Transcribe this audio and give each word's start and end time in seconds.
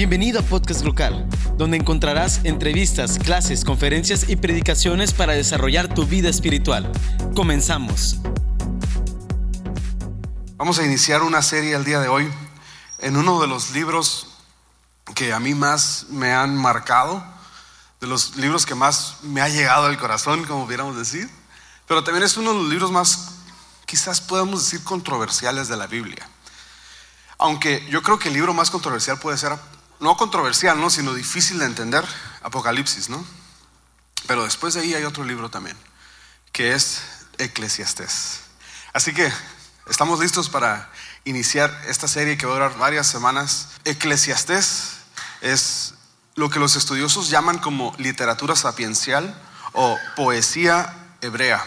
Bienvenido 0.00 0.40
a 0.40 0.42
Podcast 0.42 0.82
Local, 0.82 1.28
donde 1.58 1.76
encontrarás 1.76 2.40
entrevistas, 2.44 3.18
clases, 3.18 3.66
conferencias 3.66 4.30
y 4.30 4.36
predicaciones 4.36 5.12
para 5.12 5.34
desarrollar 5.34 5.92
tu 5.92 6.06
vida 6.06 6.30
espiritual. 6.30 6.90
Comenzamos. 7.36 8.16
Vamos 10.56 10.78
a 10.78 10.86
iniciar 10.86 11.22
una 11.22 11.42
serie 11.42 11.74
el 11.74 11.84
día 11.84 12.00
de 12.00 12.08
hoy 12.08 12.32
en 13.00 13.18
uno 13.18 13.42
de 13.42 13.46
los 13.46 13.72
libros 13.72 14.28
que 15.14 15.34
a 15.34 15.38
mí 15.38 15.54
más 15.54 16.06
me 16.08 16.32
han 16.32 16.56
marcado, 16.56 17.22
de 18.00 18.06
los 18.06 18.36
libros 18.36 18.64
que 18.64 18.74
más 18.74 19.16
me 19.22 19.42
ha 19.42 19.50
llegado 19.50 19.84
al 19.84 19.98
corazón, 19.98 20.46
como 20.46 20.64
pudiéramos 20.64 20.96
decir, 20.96 21.28
pero 21.86 22.02
también 22.02 22.24
es 22.24 22.38
uno 22.38 22.54
de 22.54 22.58
los 22.62 22.70
libros 22.70 22.90
más, 22.90 23.32
quizás 23.84 24.22
podemos 24.22 24.64
decir, 24.64 24.82
controversiales 24.82 25.68
de 25.68 25.76
la 25.76 25.86
Biblia. 25.86 26.26
Aunque 27.36 27.86
yo 27.90 28.02
creo 28.02 28.18
que 28.18 28.28
el 28.28 28.34
libro 28.34 28.54
más 28.54 28.70
controversial 28.70 29.18
puede 29.18 29.36
ser 29.36 29.52
no 30.00 30.16
controversial, 30.16 30.80
¿no? 30.80 30.90
sino 30.90 31.14
difícil 31.14 31.58
de 31.58 31.66
entender, 31.66 32.04
Apocalipsis, 32.42 33.08
¿no? 33.08 33.24
Pero 34.26 34.44
después 34.44 34.74
de 34.74 34.80
ahí 34.80 34.94
hay 34.94 35.04
otro 35.04 35.24
libro 35.24 35.50
también, 35.50 35.76
que 36.52 36.74
es 36.74 37.02
Eclesiastés. 37.38 38.40
Así 38.92 39.14
que 39.14 39.30
estamos 39.88 40.20
listos 40.20 40.48
para 40.48 40.90
iniciar 41.24 41.84
esta 41.86 42.08
serie 42.08 42.36
que 42.36 42.46
va 42.46 42.52
a 42.52 42.54
durar 42.54 42.78
varias 42.78 43.06
semanas. 43.06 43.68
Eclesiastés 43.84 44.98
es 45.40 45.94
lo 46.34 46.50
que 46.50 46.58
los 46.58 46.76
estudiosos 46.76 47.28
llaman 47.28 47.58
como 47.58 47.94
literatura 47.98 48.56
sapiencial 48.56 49.34
o 49.72 49.98
poesía 50.16 51.16
hebrea. 51.20 51.64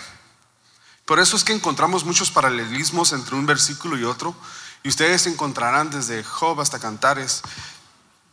Por 1.05 1.19
eso 1.19 1.35
es 1.35 1.43
que 1.43 1.53
encontramos 1.53 2.05
muchos 2.05 2.31
paralelismos 2.31 3.11
entre 3.11 3.35
un 3.35 3.45
versículo 3.45 3.97
y 3.97 4.03
otro, 4.03 4.35
y 4.83 4.89
ustedes 4.89 5.27
encontrarán 5.27 5.89
desde 5.89 6.23
Job 6.23 6.59
hasta 6.59 6.79
Cantares 6.79 7.41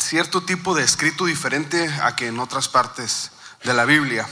cierto 0.00 0.42
tipo 0.42 0.74
de 0.74 0.82
escrito 0.82 1.26
diferente 1.26 1.88
a 2.02 2.16
que 2.16 2.28
en 2.28 2.38
otras 2.40 2.68
partes 2.68 3.30
de 3.64 3.74
la 3.74 3.84
Biblia. 3.84 4.26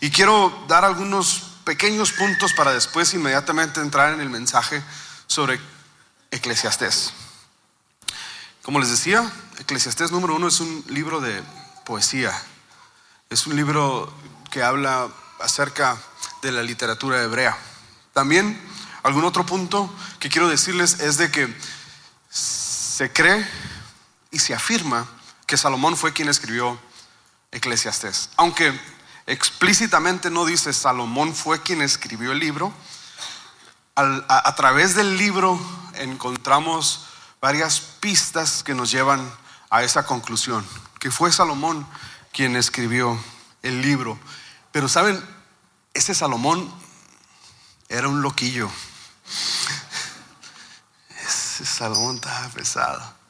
Y 0.00 0.10
quiero 0.10 0.64
dar 0.68 0.84
algunos 0.84 1.42
pequeños 1.64 2.12
puntos 2.12 2.52
para 2.52 2.72
después 2.72 3.14
inmediatamente 3.14 3.80
entrar 3.80 4.12
en 4.12 4.20
el 4.20 4.30
mensaje 4.30 4.82
sobre 5.26 5.60
Eclesiastés. 6.30 7.12
Como 8.62 8.78
les 8.80 8.90
decía, 8.90 9.30
Eclesiastés 9.58 10.12
número 10.12 10.36
uno 10.36 10.48
es 10.48 10.60
un 10.60 10.84
libro 10.88 11.20
de 11.20 11.42
poesía. 11.84 12.32
Es 13.30 13.46
un 13.46 13.56
libro 13.56 14.12
que 14.50 14.62
habla 14.62 15.08
acerca 15.40 15.96
de 16.42 16.52
la 16.52 16.62
literatura 16.62 17.22
hebrea. 17.22 17.56
También 18.12 18.60
algún 19.02 19.24
otro 19.24 19.46
punto 19.46 19.92
que 20.20 20.28
quiero 20.28 20.48
decirles 20.48 21.00
es 21.00 21.16
de 21.16 21.30
que 21.30 21.52
se 22.30 23.12
cree 23.12 23.46
y 24.32 24.40
se 24.40 24.54
afirma 24.54 25.06
que 25.46 25.56
Salomón 25.56 25.96
fue 25.96 26.12
quien 26.12 26.28
escribió 26.28 26.80
Eclesiastés. 27.52 28.30
Aunque 28.36 28.78
explícitamente 29.26 30.30
no 30.30 30.44
dice 30.44 30.72
Salomón 30.72 31.34
fue 31.34 31.62
quien 31.62 31.82
escribió 31.82 32.32
el 32.32 32.40
libro, 32.40 32.72
a, 33.94 34.54
través 34.56 34.94
del 34.94 35.18
libro 35.18 35.60
encontramos 35.94 37.06
varias 37.42 37.80
pistas 38.00 38.62
que 38.62 38.74
nos 38.74 38.90
llevan 38.90 39.30
a 39.68 39.82
esa 39.82 40.06
conclusión, 40.06 40.66
que 40.98 41.10
fue 41.10 41.30
Salomón 41.30 41.86
quien 42.32 42.56
escribió 42.56 43.22
el 43.62 43.82
libro. 43.82 44.18
Pero 44.72 44.88
saben, 44.88 45.22
ese 45.92 46.14
Salomón 46.14 46.72
era 47.90 48.08
un 48.08 48.22
loquillo. 48.22 48.70
Ese 51.24 51.64
Salomón 51.66 52.16
estaba 52.16 52.48
pesado. 52.48 53.21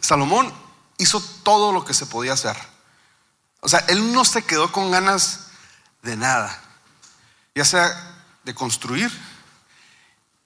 Salomón 0.00 0.52
hizo 0.98 1.20
todo 1.42 1.72
lo 1.72 1.84
que 1.84 1.94
se 1.94 2.06
podía 2.06 2.34
hacer. 2.34 2.56
O 3.60 3.68
sea, 3.68 3.80
él 3.88 4.12
no 4.12 4.24
se 4.24 4.44
quedó 4.44 4.70
con 4.70 4.90
ganas 4.90 5.48
de 6.02 6.16
nada, 6.16 6.62
ya 7.54 7.64
sea 7.64 7.90
de 8.44 8.54
construir, 8.54 9.10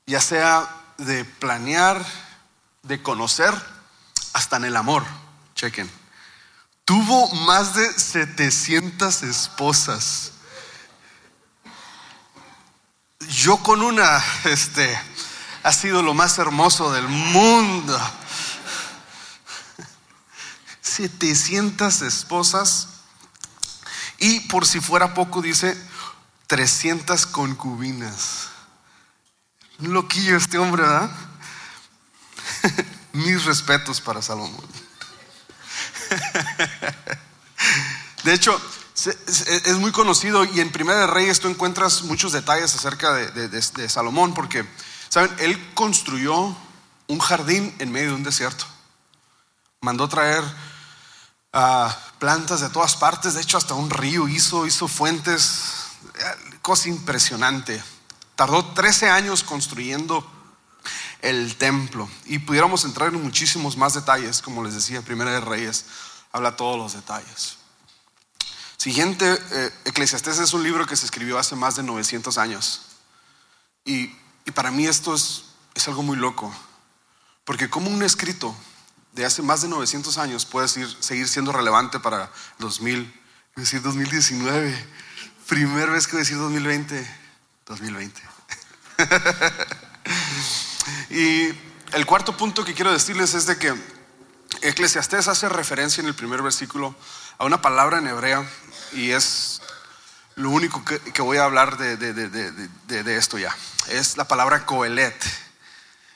ya 0.06 0.20
sea 0.20 0.69
de 0.97 1.24
planear, 1.24 2.04
de 2.82 3.02
conocer, 3.02 3.54
hasta 4.32 4.56
en 4.56 4.64
el 4.64 4.76
amor. 4.76 5.04
Chequen. 5.54 5.91
Tuvo 6.84 7.32
más 7.47 7.74
de 7.74 7.92
700 7.92 9.22
esposas. 9.22 10.32
Yo 13.28 13.58
con 13.58 13.82
una, 13.82 14.24
este, 14.44 14.98
ha 15.62 15.72
sido 15.72 16.03
lo 16.03 16.14
más 16.14 16.38
hermoso 16.38 16.91
del 16.92 17.06
mundo. 17.08 17.98
700 20.82 22.02
esposas 22.02 22.88
y 24.18 24.41
por 24.41 24.66
si 24.66 24.80
fuera 24.80 25.14
poco 25.14 25.42
dice 25.42 25.76
300 26.46 27.26
concubinas. 27.26 28.48
Loquillo 29.78 30.36
este 30.36 30.58
hombre, 30.58 30.82
¿verdad? 30.82 31.10
Mis 33.12 33.44
respetos 33.44 34.00
para 34.00 34.20
Salomón. 34.20 34.64
De 38.24 38.34
hecho, 38.34 38.60
es 39.47 39.76
muy 39.76 39.92
conocido 39.92 40.44
y 40.44 40.60
en 40.60 40.70
Primera 40.70 41.00
de 41.00 41.06
Reyes 41.06 41.41
tú 41.41 41.48
encuentras 41.48 42.02
muchos 42.02 42.32
detalles 42.32 42.74
acerca 42.74 43.14
de, 43.14 43.48
de 43.48 43.88
Salomón 43.88 44.34
porque, 44.34 44.68
¿saben? 45.08 45.34
Él 45.38 45.72
construyó 45.74 46.54
un 47.06 47.18
jardín 47.18 47.74
en 47.78 47.91
medio 47.91 48.10
de 48.10 48.16
un 48.16 48.22
desierto. 48.22 48.66
Mandó 49.82 50.08
traer 50.08 50.44
plantas 52.18 52.60
de 52.60 52.68
todas 52.68 52.96
partes, 52.96 53.32
de 53.32 53.41
hecho 53.41 53.56
hasta 53.56 53.74
un 53.74 53.88
río 53.88 54.28
hizo, 54.28 54.66
hizo 54.66 54.88
fuentes, 54.88 55.62
cosa 56.60 56.88
impresionante. 56.91 57.82
Tardó 58.36 58.62
13 58.74 59.08
años 59.08 59.42
construyendo 59.42 60.30
el 61.22 61.56
templo 61.56 62.10
y 62.26 62.41
pudiéramos 62.41 62.84
entrar 62.84 63.08
en 63.08 63.22
muchísimos 63.22 63.78
más 63.78 63.94
detalles, 63.94 64.42
como 64.42 64.62
les 64.62 64.74
decía, 64.74 65.00
Primera 65.00 65.30
de 65.30 65.41
Reyes 65.41 65.86
habla 66.30 66.56
todos 66.56 66.78
los 66.78 66.92
detalles. 66.92 67.56
Siguiente, 68.76 69.38
eh, 69.50 69.72
Eclesiastés 69.86 70.38
es 70.38 70.52
un 70.52 70.62
libro 70.62 70.86
que 70.86 70.97
se 70.97 71.06
escribió 71.06 71.38
hace 71.38 71.56
más 71.56 71.76
de 71.76 71.82
900 71.82 72.36
años 72.36 72.82
y, 73.84 74.14
y 74.44 74.50
para 74.54 74.70
mí 74.70 74.86
esto 74.86 75.14
es, 75.14 75.44
es 75.74 75.88
algo 75.88 76.02
muy 76.02 76.18
loco, 76.18 76.54
porque 77.44 77.70
como 77.70 77.91
un 77.91 78.02
escrito 78.02 78.54
de 79.12 79.25
hace 79.25 79.43
más 79.43 79.62
de 79.62 79.69
900 79.69 80.19
años 80.19 80.47
puede 80.47 80.69
seguir 80.69 81.28
siendo 81.28 81.53
relevante 81.53 81.98
para 81.98 82.31
2000, 82.59 83.12
decir 83.56 83.82
2019. 83.82 84.87
Primera 85.48 85.93
vez 85.93 86.06
que 86.06 86.16
decir 86.16 86.37
2020, 86.37 87.19
2020. 87.66 88.22
y 91.10 91.48
el 91.93 92.06
cuarto 92.06 92.37
punto 92.37 92.65
que 92.65 92.75
quiero 92.75 92.93
decirles 92.93 93.34
es 93.34 93.47
de 93.47 93.59
que 93.59 93.75
Eclesiastés 94.62 95.28
hace 95.28 95.48
referencia 95.48 96.00
en 96.00 96.06
el 96.06 96.15
primer 96.15 96.42
versículo 96.42 96.94
a 97.38 97.44
una 97.44 97.62
palabra 97.62 97.98
en 97.98 98.06
hebrea 98.06 98.48
y 98.92 99.10
es 99.10 99.60
lo 100.37 100.50
único 100.50 100.84
que, 100.84 101.22
voy 101.22 101.38
a 101.38 101.44
hablar 101.44 101.77
de, 101.77 101.97
de, 101.97 103.16
esto 103.16 103.38
ya. 103.38 103.54
Es 103.88 104.16
la 104.16 104.27
palabra 104.27 104.65
coelet. 104.65 105.15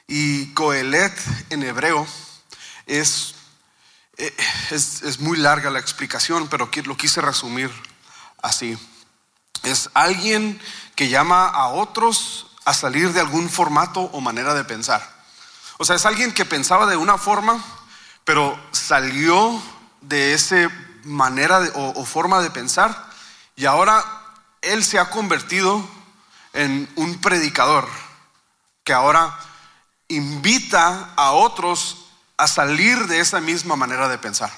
Y 0.07 0.53
coelet 0.55 1.13
en 1.51 1.63
hebreo 1.63 2.07
es, 2.87 3.35
eh, 4.17 4.35
es, 4.71 5.03
es 5.03 5.21
muy 5.21 5.39
larga 5.39 5.71
la 5.71 5.79
explicación, 5.79 6.49
pero 6.49 6.71
lo 6.85 6.97
quise 6.97 7.21
resumir 7.21 7.71
así. 8.43 8.79
Es 9.63 9.91
alguien 9.95 10.61
que 10.95 11.09
llama 11.09 11.49
a 11.49 11.69
otros 11.69 12.47
a 12.65 12.75
salir 12.75 13.13
de 13.13 13.21
algún 13.21 13.49
formato 13.49 14.01
o 14.01 14.21
manera 14.21 14.55
de 14.55 14.65
pensar. 14.65 15.15
O 15.79 15.85
sea, 15.85 15.97
es 15.97 16.07
alguien 16.07 16.33
que 16.33 16.45
pensaba 16.45 16.87
de 16.87 16.97
una 16.97 17.19
forma, 17.19 17.63
pero 18.25 18.59
salió 18.73 19.61
de 20.01 20.35
esa 20.35 20.71
manera 21.05 21.61
o, 21.75 22.05
forma 22.05 22.41
de 22.41 22.51
pensar 22.51 23.11
y 23.57 23.67
ahora 23.67 24.05
él 24.63 24.85
se 24.85 24.99
ha 24.99 25.11
convertido 25.11 25.87
en 26.53 26.91
un 26.97 27.21
predicador 27.21 27.87
que 28.83 28.93
ahora 28.93 29.39
invita 30.09 31.13
a 31.17 31.33
otros 31.33 32.04
a 32.37 32.49
salir 32.49 33.07
de 33.07 33.21
esa 33.21 33.41
misma 33.41 33.77
manera 33.77 34.09
de 34.09 34.19
pensar. 34.19 34.51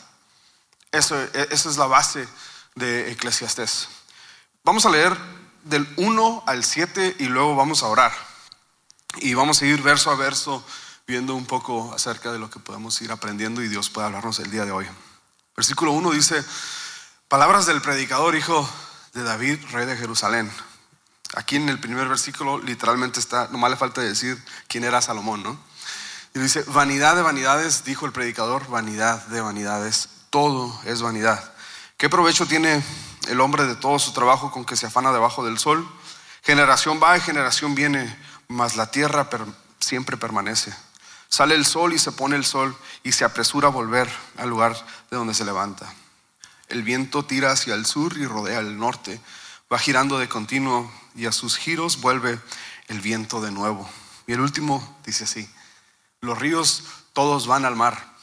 Eso, 0.93 1.21
e, 1.21 1.49
esa 1.51 1.69
es 1.69 1.77
la 1.77 1.87
base 1.87 2.29
de 2.75 3.13
Eclesiastés. 3.13 3.89
Vamos 4.65 4.87
a 4.87 4.91
leer 4.91 5.17
del 5.65 5.87
1 5.97 6.45
al 6.47 6.65
7 6.65 7.17
y 7.19 7.25
luego 7.25 7.57
vamos 7.57 7.83
a 7.83 7.89
orar. 7.89 8.13
Y 9.19 9.35
vamos 9.35 9.63
a 9.63 9.67
ir 9.67 9.83
verso 9.83 10.11
a 10.11 10.17
verso 10.17 10.65
viendo 11.07 11.35
un 11.35 11.47
poco 11.47 11.93
acerca 11.95 12.33
de 12.33 12.39
lo 12.39 12.51
que 12.51 12.59
podemos 12.59 13.01
ir 13.01 13.13
aprendiendo 13.13 13.63
y 13.63 13.69
Dios 13.69 13.91
puede 13.91 14.07
hablarnos 14.07 14.39
el 14.41 14.51
día 14.51 14.65
de 14.65 14.73
hoy. 14.73 14.87
Versículo 15.57 15.93
1 15.93 16.11
dice, 16.11 16.45
palabras 17.29 17.67
del 17.67 17.81
predicador, 17.81 18.35
hijo 18.35 18.69
de 19.15 19.23
David, 19.23 19.59
rey 19.71 19.87
de 19.87 19.97
Jerusalén. 19.97 20.51
Aquí 21.35 21.57
en 21.57 21.69
el 21.69 21.81
primer 21.81 22.09
versículo 22.09 22.59
literalmente 22.59 23.21
está, 23.21 23.49
nomás 23.49 23.71
le 23.71 23.77
falta 23.77 24.01
decir 24.01 24.43
quién 24.69 24.85
era 24.85 25.01
Salomón, 25.01 25.43
¿no? 25.43 25.59
Y 26.37 26.39
dice, 26.39 26.63
vanidad 26.67 27.17
de 27.17 27.23
vanidades, 27.23 27.85
dijo 27.85 28.05
el 28.05 28.13
predicador, 28.13 28.69
vanidad 28.69 29.27
de 29.29 29.41
vanidades, 29.41 30.11
todo 30.29 30.79
es 30.85 31.01
vanidad. 31.01 31.55
¿Qué 31.97 32.11
provecho 32.11 32.45
tiene 32.45 32.85
el 33.29 33.41
hombre 33.41 33.65
de 33.65 33.75
todo 33.75 33.99
su 33.99 34.13
trabajo 34.13 34.51
con 34.51 34.67
que 34.67 34.77
se 34.77 34.85
afana 34.85 35.13
debajo 35.13 35.47
del 35.47 35.59
sol? 35.59 35.89
Generación 36.43 37.01
va 37.03 37.17
y 37.17 37.23
generación 37.23 37.75
viene, 37.75 38.15
mas 38.49 38.77
la 38.77 38.91
tierra 38.91 39.31
siempre 39.81 40.19
permanece. 40.19 40.75
Sale 41.31 41.55
el 41.55 41.65
sol 41.65 41.95
y 41.95 41.99
se 41.99 42.13
pone 42.13 42.37
el 42.37 42.45
sol 42.45 42.77
y 43.03 43.13
se 43.13 43.25
apresura 43.25 43.69
a 43.69 43.71
volver 43.71 44.07
al 44.37 44.51
lugar 44.51 44.77
de 45.11 45.17
donde 45.17 45.33
se 45.33 45.47
levanta. 45.47 45.91
El 46.69 46.83
viento 46.83 47.25
tira 47.25 47.53
hacia 47.53 47.73
el 47.73 47.87
sur 47.87 48.15
y 48.19 48.27
rodea 48.27 48.59
el 48.59 48.77
norte. 48.77 49.23
Va 49.73 49.79
girando 49.79 50.19
de 50.19 50.29
continuo 50.29 50.93
y 51.15 51.25
a 51.25 51.33
sus 51.33 51.57
giros 51.57 52.03
vuelve 52.03 52.39
el 52.89 53.01
viento 53.01 53.41
de 53.41 53.53
nuevo. 53.53 53.89
Y 54.27 54.35
el 54.35 54.41
último 54.41 54.99
dice 55.07 55.25
así, 55.25 55.49
los 56.21 56.39
ríos 56.39 56.85
todos 57.13 57.47
van 57.47 57.65
al 57.65 57.77
mar 57.77 58.17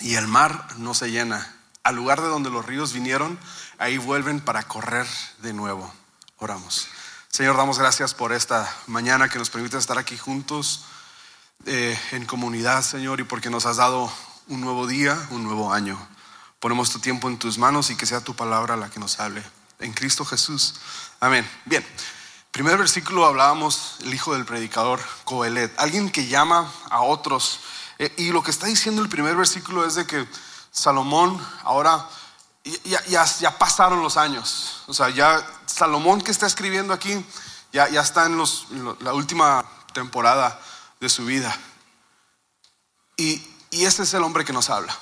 y 0.00 0.14
el 0.14 0.26
mar 0.28 0.68
no 0.78 0.94
se 0.94 1.10
llena. 1.10 1.56
Al 1.82 1.96
lugar 1.96 2.20
de 2.20 2.28
donde 2.28 2.50
los 2.50 2.64
ríos 2.64 2.92
vinieron, 2.92 3.38
ahí 3.78 3.98
vuelven 3.98 4.40
para 4.40 4.62
correr 4.62 5.06
de 5.38 5.52
nuevo. 5.52 5.92
Oramos. 6.38 6.88
Señor, 7.28 7.56
damos 7.56 7.78
gracias 7.78 8.14
por 8.14 8.32
esta 8.32 8.72
mañana 8.86 9.28
que 9.28 9.38
nos 9.38 9.50
permite 9.50 9.78
estar 9.78 9.98
aquí 9.98 10.18
juntos 10.18 10.84
eh, 11.64 11.98
en 12.10 12.26
comunidad, 12.26 12.82
Señor, 12.82 13.20
y 13.20 13.24
porque 13.24 13.50
nos 13.50 13.66
has 13.66 13.76
dado 13.76 14.12
un 14.48 14.60
nuevo 14.60 14.86
día, 14.86 15.16
un 15.30 15.44
nuevo 15.44 15.72
año. 15.72 15.98
Ponemos 16.60 16.90
tu 16.90 16.98
tiempo 16.98 17.28
en 17.28 17.38
tus 17.38 17.58
manos 17.58 17.90
y 17.90 17.96
que 17.96 18.06
sea 18.06 18.20
tu 18.20 18.36
palabra 18.36 18.76
la 18.76 18.90
que 18.90 19.00
nos 19.00 19.18
hable. 19.18 19.42
En 19.78 19.92
Cristo 19.92 20.24
Jesús. 20.24 20.74
Amén. 21.20 21.48
Bien. 21.64 21.84
Primer 22.52 22.76
versículo 22.76 23.24
hablábamos 23.24 23.96
el 24.02 24.12
hijo 24.12 24.34
del 24.34 24.44
predicador 24.44 25.00
Coelet, 25.24 25.72
alguien 25.78 26.10
que 26.10 26.26
llama 26.26 26.70
a 26.90 27.00
otros. 27.00 27.60
Eh, 27.98 28.12
y 28.18 28.30
lo 28.30 28.42
que 28.42 28.50
está 28.50 28.66
diciendo 28.66 29.00
el 29.00 29.08
primer 29.08 29.34
versículo 29.34 29.86
es 29.86 29.94
de 29.94 30.06
que 30.06 30.28
Salomón 30.70 31.40
ahora 31.62 32.06
ya, 32.84 33.24
ya, 33.24 33.58
pasaron 33.58 34.02
los 34.02 34.18
años. 34.18 34.82
O 34.86 34.92
sea, 34.92 35.08
ya 35.08 35.42
Salomón 35.64 36.20
que 36.20 36.30
está 36.30 36.46
escribiendo 36.46 36.92
aquí 36.92 37.24
ya, 37.72 37.88
ya 37.88 38.02
está 38.02 38.26
en, 38.26 38.36
los, 38.36 38.66
la 39.00 39.14
última 39.14 39.64
temporada 39.94 40.60
de 41.00 41.08
su 41.08 41.24
vida. 41.24 41.58
Y, 43.16 43.42
y 43.70 43.86
este 43.86 44.02
es 44.02 44.12
el 44.12 44.22
hombre 44.22 44.44
que 44.44 44.52
nos 44.52 44.68
habla. 44.68 44.94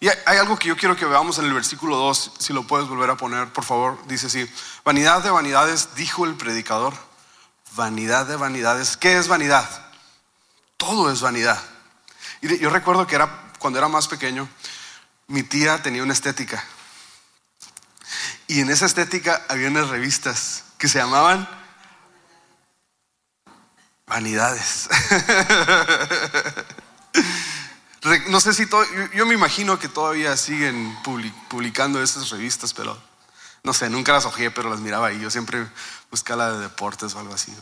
Y 0.00 0.08
hay 0.08 0.38
algo 0.38 0.58
que 0.58 0.68
yo 0.68 0.76
quiero 0.76 0.96
que 0.96 1.04
veamos 1.04 1.38
en 1.38 1.46
el 1.46 1.54
versículo 1.54 1.96
2, 1.96 2.32
si 2.38 2.52
lo 2.52 2.66
puedes 2.66 2.88
volver 2.88 3.10
a 3.10 3.16
poner, 3.16 3.52
por 3.52 3.64
favor. 3.64 3.98
Dice 4.06 4.26
así, 4.26 4.50
vanidad 4.84 5.22
de 5.22 5.30
vanidades, 5.30 5.94
dijo 5.94 6.24
el 6.24 6.34
predicador. 6.34 6.94
Vanidad 7.76 8.26
de 8.26 8.36
vanidades. 8.36 8.96
¿Qué 8.96 9.16
es 9.16 9.28
vanidad? 9.28 9.68
Todo 10.76 11.10
es 11.10 11.20
vanidad. 11.20 11.60
Y 12.40 12.58
yo 12.58 12.70
recuerdo 12.70 13.06
que 13.06 13.16
era 13.16 13.52
cuando 13.58 13.78
era 13.78 13.88
más 13.88 14.08
pequeño, 14.08 14.48
mi 15.28 15.42
tía 15.42 15.82
tenía 15.82 16.02
una 16.02 16.12
estética. 16.12 16.64
Y 18.46 18.60
en 18.60 18.70
esa 18.70 18.86
estética 18.86 19.42
había 19.48 19.68
unas 19.68 19.88
revistas 19.88 20.64
que 20.76 20.88
se 20.88 20.98
llamaban 20.98 21.48
Vanidades. 24.06 24.88
No 28.28 28.38
sé 28.40 28.52
si 28.52 28.66
todo, 28.66 28.84
yo, 29.14 29.24
me 29.24 29.34
imagino 29.34 29.78
que 29.78 29.88
todavía 29.88 30.36
siguen 30.36 30.94
publicando 31.48 32.02
esas 32.02 32.28
revistas, 32.28 32.74
pero 32.74 33.00
no 33.62 33.72
sé, 33.72 33.88
nunca 33.88 34.12
las 34.12 34.26
ojé, 34.26 34.50
pero 34.50 34.68
las 34.68 34.80
miraba 34.80 35.10
y 35.10 35.20
yo 35.20 35.30
siempre 35.30 35.66
buscaba 36.10 36.44
la 36.44 36.52
de 36.52 36.60
deportes 36.60 37.14
o 37.14 37.18
algo 37.18 37.32
así. 37.32 37.52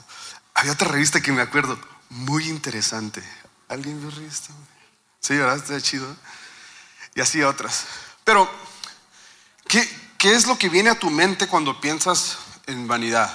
Había 0.55 0.73
otra 0.73 0.89
revista 0.89 1.21
que 1.21 1.31
me 1.31 1.43
acuerdo, 1.43 1.79
muy 2.11 2.49
interesante. 2.49 3.23
¿Alguien 3.69 4.01
vio 4.01 4.11
revista? 4.11 4.53
Sí, 5.21 5.37
¿verdad? 5.37 5.57
Está 5.57 5.81
chido. 5.81 6.17
Y 7.15 7.21
así 7.21 7.41
otras. 7.43 7.85
Pero, 8.25 8.51
¿qué, 9.69 9.89
¿qué 10.19 10.35
es 10.35 10.49
lo 10.49 10.59
que 10.59 10.69
viene 10.69 10.91
a 10.91 10.99
tu 10.99 11.09
mente 11.09 11.47
cuando 11.47 11.81
piensas 11.81 12.39
en 12.67 12.89
vanidad? 12.89 13.33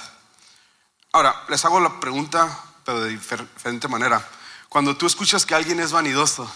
Ahora, 1.14 1.46
les 1.48 1.64
hago 1.64 1.80
la 1.80 2.02
pregunta, 2.02 2.64
pero 2.84 3.00
de 3.02 3.12
diferente 3.12 3.88
manera. 3.88 4.28
Cuando 4.68 4.98
tú 4.98 5.08
escuchas 5.08 5.46
que 5.46 5.56
alguien 5.56 5.80
es 5.80 5.94
vanidoso, 5.94 6.52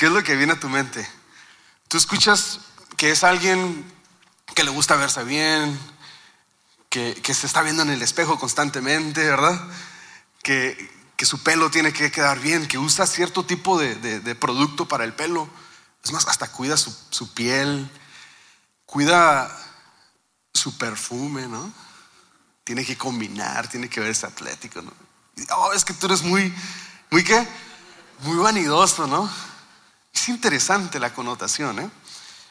¿Qué 0.00 0.06
es 0.06 0.12
lo 0.12 0.22
que 0.22 0.34
viene 0.34 0.54
a 0.54 0.58
tu 0.58 0.70
mente? 0.70 1.06
Tú 1.86 1.98
escuchas 1.98 2.60
que 2.96 3.10
es 3.10 3.22
alguien 3.22 3.84
que 4.54 4.64
le 4.64 4.70
gusta 4.70 4.96
verse 4.96 5.22
bien, 5.24 5.78
que, 6.88 7.34
se 7.34 7.46
está 7.46 7.60
viendo 7.60 7.82
en 7.82 7.90
el 7.90 8.00
espejo 8.00 8.38
constantemente, 8.38 9.22
¿verdad? 9.28 9.60
Que, 10.42 10.90
su 11.20 11.42
pelo 11.42 11.70
tiene 11.70 11.92
que 11.92 12.10
quedar 12.10 12.38
bien, 12.38 12.66
que 12.66 12.78
usa 12.78 13.06
cierto 13.06 13.44
tipo 13.44 13.78
de, 13.78 14.34
producto 14.36 14.88
para 14.88 15.04
el 15.04 15.12
pelo. 15.12 15.50
Es 16.02 16.12
más, 16.12 16.26
hasta 16.28 16.50
cuida 16.50 16.78
su, 16.78 17.34
piel, 17.34 17.86
cuida 18.86 19.54
su 20.54 20.78
perfume, 20.78 21.46
¿no? 21.46 21.70
Tiene 22.64 22.86
que 22.86 22.96
combinar, 22.96 23.68
tiene 23.68 23.90
que 23.90 24.00
verse 24.00 24.24
atlético, 24.24 24.80
¿no? 24.80 24.94
Oh, 25.58 25.74
es 25.74 25.84
que 25.84 25.92
tú 25.92 26.06
eres 26.06 26.22
muy, 26.22 26.54
muy 27.10 27.22
qué? 27.22 27.46
Muy 28.20 28.38
vanidoso, 28.38 29.06
¿no? 29.06 29.49
Es 30.12 30.28
interesante 30.28 30.98
la 30.98 31.12
connotación. 31.12 31.78
¿eh? 31.80 31.90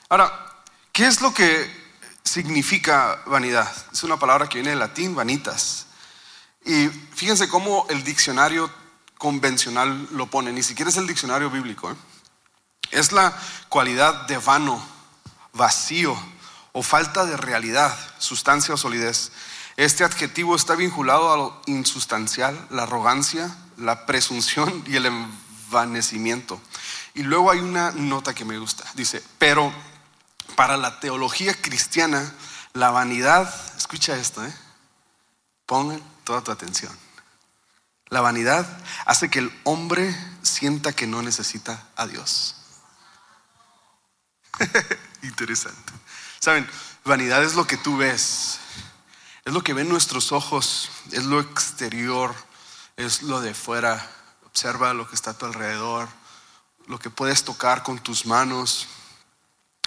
Ahora, 0.09 0.31
¿qué 0.91 1.07
es 1.07 1.21
lo 1.21 1.33
que 1.33 1.69
significa 2.23 3.21
vanidad? 3.25 3.71
Es 3.91 4.03
una 4.03 4.17
palabra 4.17 4.47
que 4.47 4.59
viene 4.59 4.71
del 4.71 4.79
latín, 4.79 5.15
vanitas. 5.15 5.87
Y 6.65 6.87
fíjense 6.87 7.47
cómo 7.47 7.85
el 7.89 8.03
diccionario 8.03 8.71
convencional 9.17 10.07
lo 10.11 10.27
pone, 10.27 10.51
ni 10.51 10.63
siquiera 10.63 10.89
es 10.89 10.97
el 10.97 11.07
diccionario 11.07 11.49
bíblico. 11.49 11.91
¿eh? 11.91 11.95
Es 12.91 13.11
la 13.11 13.37
cualidad 13.67 14.27
de 14.27 14.37
vano, 14.37 14.83
vacío 15.53 16.17
o 16.71 16.83
falta 16.83 17.25
de 17.25 17.37
realidad, 17.37 17.95
sustancia 18.17 18.73
o 18.73 18.77
solidez. 18.77 19.31
Este 19.77 20.03
adjetivo 20.03 20.55
está 20.55 20.75
vinculado 20.75 21.31
a 21.31 21.37
lo 21.37 21.61
insustancial, 21.65 22.67
la 22.69 22.83
arrogancia, 22.83 23.55
la 23.77 24.05
presunción 24.05 24.83
y 24.87 24.95
el 24.95 25.05
envanecimiento. 25.05 26.61
Y 27.13 27.23
luego 27.23 27.51
hay 27.51 27.59
una 27.59 27.91
nota 27.91 28.33
que 28.33 28.45
me 28.45 28.57
gusta. 28.57 28.85
Dice, 28.93 29.23
pero 29.37 29.73
para 30.55 30.77
la 30.77 30.99
teología 30.99 31.53
cristiana, 31.53 32.33
la 32.73 32.91
vanidad, 32.91 33.53
escucha 33.77 34.15
esto, 34.15 34.45
¿eh? 34.45 34.53
Toda 35.65 36.43
tu 36.43 36.51
atención. 36.51 36.95
La 38.07 38.21
vanidad 38.21 38.65
hace 39.05 39.29
que 39.29 39.39
el 39.39 39.61
hombre 39.63 40.15
sienta 40.41 40.93
que 40.93 41.05
no 41.05 41.21
necesita 41.21 41.87
a 41.95 42.07
Dios. 42.07 42.55
Interesante. 45.21 45.93
Saben, 46.39 46.67
vanidad 47.05 47.43
es 47.43 47.55
lo 47.55 47.67
que 47.67 47.77
tú 47.77 47.97
ves, 47.97 48.59
es 49.45 49.53
lo 49.53 49.61
que 49.61 49.73
ven 49.73 49.89
nuestros 49.89 50.31
ojos, 50.31 50.89
es 51.11 51.25
lo 51.25 51.39
exterior, 51.39 52.33
es 52.97 53.21
lo 53.21 53.41
de 53.41 53.53
fuera. 53.53 54.09
Observa 54.45 54.93
lo 54.93 55.07
que 55.07 55.15
está 55.15 55.31
a 55.31 55.37
tu 55.37 55.45
alrededor, 55.45 56.09
lo 56.89 56.99
que 56.99 57.11
puedes 57.11 57.43
tocar 57.43 57.83
con 57.83 57.99
tus 57.99 58.25
manos. 58.25 58.87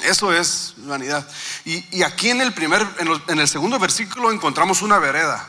Eso 0.02 0.32
es 0.32 0.75
vanidad. 0.78 1.28
Y, 1.64 2.02
aquí 2.04 2.30
en 2.30 2.40
el 2.40 2.54
primer, 2.54 2.80
en, 3.26 3.38
el 3.38 3.49
segundo 3.49 3.78
versículo 3.78 4.30
encontramos 4.30 4.82
una 4.82 4.99
vereda. 5.00 5.47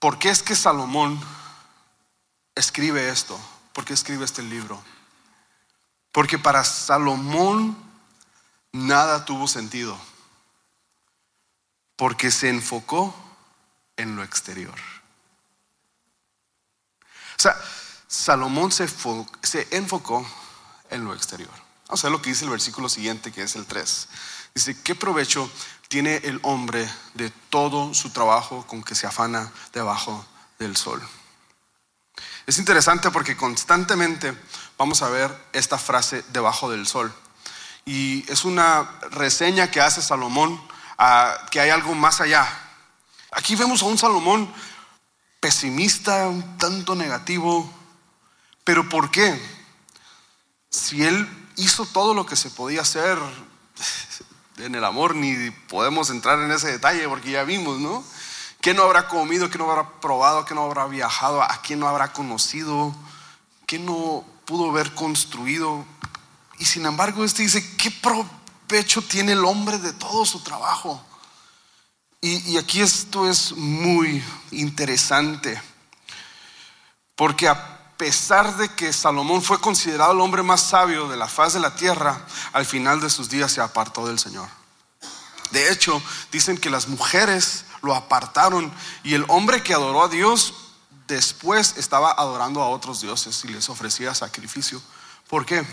¿Por 0.00 0.18
qué 0.18 0.30
es 0.30 0.42
que 0.42 0.56
Salomón 0.56 1.20
escribe 2.56 3.08
esto? 3.08 3.40
¿Por 3.72 3.84
qué 3.84 3.94
escribe 3.94 4.24
este 4.24 4.42
libro? 4.42 4.82
Porque 6.10 6.36
para 6.36 6.64
Salomón 6.64 7.78
nada 8.72 9.24
tuvo 9.24 9.46
sentido. 9.46 9.96
Porque 11.94 12.32
se 12.32 12.48
enfocó 12.48 13.14
en 13.96 14.16
lo 14.16 14.24
exterior. 14.24 14.74
O 17.38 17.42
sea, 17.42 17.56
Salomón 18.14 18.70
se, 18.70 18.86
enfocó 19.72 20.24
en 20.88 21.04
lo 21.04 21.14
exterior. 21.14 21.50
Vamos 21.88 22.04
a 22.04 22.06
ver 22.06 22.12
lo 22.12 22.22
que 22.22 22.30
dice 22.30 22.44
el 22.44 22.50
versículo 22.50 22.88
siguiente, 22.88 23.32
que 23.32 23.42
es 23.42 23.56
el 23.56 23.66
3. 23.66 24.08
Dice, 24.54 24.80
¿qué 24.82 24.94
provecho 24.94 25.50
tiene 25.88 26.16
el 26.18 26.38
hombre 26.44 26.88
de 27.14 27.30
todo 27.50 27.92
su 27.92 28.10
trabajo 28.10 28.64
con 28.68 28.84
que 28.84 28.94
se 28.94 29.08
afana 29.08 29.52
debajo 29.72 30.24
del 30.60 30.76
sol? 30.76 31.02
Es 32.46 32.58
interesante 32.58 33.10
porque 33.10 33.36
constantemente 33.36 34.32
vamos 34.78 35.02
a 35.02 35.10
ver 35.10 35.36
esta 35.52 35.76
frase 35.76 36.24
debajo 36.32 36.70
del 36.70 36.86
sol. 36.86 37.12
Y 37.84 38.30
es 38.30 38.44
una 38.44 38.88
reseña 39.10 39.72
que 39.72 39.80
hace 39.80 40.00
Salomón 40.00 40.62
a 40.98 41.46
que 41.50 41.60
hay 41.60 41.70
algo 41.70 41.94
más 41.96 42.20
allá. 42.20 42.48
Aquí 43.32 43.56
vemos 43.56 43.82
a 43.82 43.86
un 43.86 43.98
Salomón 43.98 44.50
pesimista, 45.40 46.28
un 46.28 46.56
tanto 46.58 46.94
negativo, 46.94 47.83
pero 48.64 48.88
¿por 48.88 49.10
qué? 49.10 49.38
Si 50.70 51.04
Él 51.04 51.28
hizo 51.56 51.86
todo 51.86 52.14
lo 52.14 52.26
que 52.26 52.36
se 52.36 52.50
podía 52.50 52.80
hacer 52.80 53.18
en 54.56 54.74
el 54.74 54.84
amor, 54.84 55.14
ni 55.14 55.50
podemos 55.68 56.10
entrar 56.10 56.38
en 56.40 56.50
ese 56.50 56.72
detalle 56.72 57.08
porque 57.08 57.30
ya 57.30 57.44
vimos, 57.44 57.78
¿no? 57.78 58.02
¿Qué 58.60 58.72
no 58.72 58.82
habrá 58.82 59.08
comido? 59.08 59.50
¿Qué 59.50 59.58
no 59.58 59.70
habrá 59.70 60.00
probado? 60.00 60.46
¿Qué 60.46 60.54
no 60.54 60.64
habrá 60.64 60.86
viajado? 60.86 61.42
¿A 61.42 61.60
quién 61.60 61.80
no 61.80 61.86
habrá 61.86 62.12
conocido? 62.12 62.94
¿Qué 63.66 63.78
no 63.78 64.24
pudo 64.46 64.70
haber 64.70 64.94
construido? 64.94 65.84
Y 66.58 66.64
sin 66.64 66.86
embargo, 66.86 67.24
este 67.24 67.42
dice, 67.42 67.76
¿qué 67.76 67.90
provecho 67.90 69.02
tiene 69.02 69.32
el 69.32 69.44
hombre 69.44 69.78
de 69.78 69.92
todo 69.92 70.24
su 70.24 70.42
trabajo? 70.42 71.04
Y, 72.22 72.52
y 72.52 72.56
aquí 72.56 72.80
esto 72.80 73.28
es 73.28 73.52
muy 73.52 74.24
interesante, 74.50 75.60
porque 77.16 77.48
a 77.48 77.83
pesar 77.96 78.56
de 78.56 78.68
que 78.68 78.92
Salomón 78.92 79.42
fue 79.42 79.60
considerado 79.60 80.12
el 80.12 80.20
hombre 80.20 80.42
más 80.42 80.62
sabio 80.62 81.08
de 81.08 81.16
la 81.16 81.28
faz 81.28 81.52
de 81.52 81.60
la 81.60 81.74
tierra, 81.74 82.24
al 82.52 82.66
final 82.66 83.00
de 83.00 83.10
sus 83.10 83.28
días 83.28 83.52
se 83.52 83.60
apartó 83.60 84.06
del 84.06 84.18
Señor. 84.18 84.48
De 85.50 85.70
hecho, 85.70 86.02
dicen 86.32 86.58
que 86.58 86.70
las 86.70 86.88
mujeres 86.88 87.64
lo 87.82 87.94
apartaron 87.94 88.72
y 89.04 89.14
el 89.14 89.24
hombre 89.28 89.62
que 89.62 89.74
adoró 89.74 90.04
a 90.04 90.08
Dios 90.08 90.54
después 91.06 91.74
estaba 91.76 92.10
adorando 92.10 92.62
a 92.62 92.68
otros 92.68 93.00
dioses 93.00 93.44
y 93.44 93.48
les 93.48 93.68
ofrecía 93.68 94.14
sacrificio. 94.14 94.82
¿Por 95.28 95.46
qué? 95.46 95.64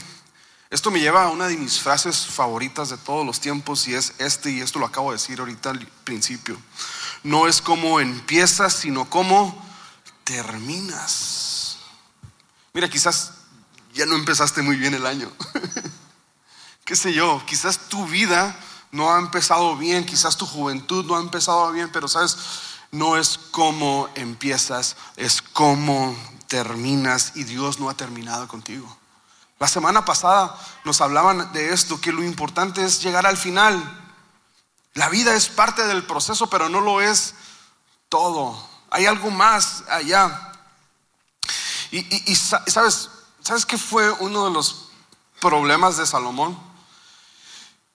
Esto 0.70 0.92
me 0.92 1.00
lleva 1.00 1.24
a 1.24 1.30
una 1.30 1.48
de 1.48 1.58
mis 1.58 1.80
frases 1.80 2.26
favoritas 2.26 2.90
de 2.90 2.98
todos 2.98 3.26
los 3.26 3.40
tiempos 3.42 3.88
y 3.88 3.96
es 3.96 4.14
este, 4.20 4.52
y 4.52 4.62
esto 4.62 4.80
lo 4.80 4.86
acabo 4.86 5.12
de 5.12 5.18
decir 5.18 5.40
ahorita 5.40 5.72
al 5.72 5.86
principio. 6.04 6.58
No 7.24 7.48
es 7.48 7.62
como 7.62 8.00
empiezas, 8.00 8.74
sino 8.74 9.10
como 9.10 9.66
terminas. 10.24 11.41
Mira, 12.74 12.90
quizás 12.90 13.34
ya 13.94 14.06
no 14.06 14.16
empezaste 14.16 14.62
muy 14.62 14.78
bien 14.78 14.94
el 14.94 15.06
año. 15.06 15.32
¿Qué 16.86 16.96
sé 16.96 17.14
yo? 17.14 17.42
Quizás 17.46 17.78
tu 17.90 18.06
vida 18.08 18.58
no 18.92 19.14
ha 19.14 19.20
empezado 19.20 19.78
bien, 19.78 20.06
quizás 20.06 20.38
tu 20.38 20.46
juventud 20.46 21.06
no 21.06 21.16
ha 21.16 21.22
empezado 21.22 21.72
bien, 21.72 21.90
pero 21.92 22.08
sabes, 22.08 22.38
no 22.92 23.18
es 23.18 23.38
como 23.52 24.10
empiezas, 24.16 24.98
es 25.16 25.42
como 25.42 26.16
terminas 26.48 27.34
y 27.36 27.46
Dios 27.46 27.80
no 27.80 27.90
ha 27.90 27.94
terminado 27.94 28.48
contigo. 28.48 28.98
La 29.60 29.68
semana 29.68 30.04
pasada 30.04 30.58
nos 30.84 31.02
hablaban 31.02 31.54
de 31.54 31.72
esto, 31.72 32.02
que 32.02 32.12
lo 32.12 32.24
importante 32.24 32.84
es 32.84 33.02
llegar 33.02 33.26
al 33.26 33.38
final. 33.38 33.82
La 34.94 35.08
vida 35.08 35.36
es 35.36 35.48
parte 35.48 35.86
del 35.88 36.04
proceso, 36.04 36.50
pero 36.50 36.68
no 36.68 36.82
lo 36.82 37.00
es 37.00 37.36
todo. 38.10 38.68
Hay 38.90 39.06
algo 39.06 39.32
más 39.32 39.84
allá. 39.90 40.51
Y, 41.92 42.36
sabes, 42.36 43.10
¿sabes 43.42 43.66
qué 43.66 43.78
fue 43.78 44.10
uno 44.12 44.46
de 44.46 44.52
los 44.52 44.90
problemas 45.40 45.98
de 45.98 46.06
Salomón? 46.06 46.58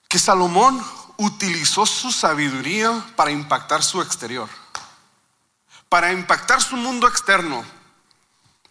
Que 0.07 0.19
Salomón 0.19 0.85
utilizó 1.17 1.85
su 1.85 2.11
sabiduría 2.11 3.05
para 3.15 3.31
impactar 3.31 3.83
su 3.83 4.01
exterior 4.01 4.49
para 5.89 6.11
impactar 6.11 6.61
su 6.61 6.75
mundo 6.75 7.07
externo, 7.07 7.63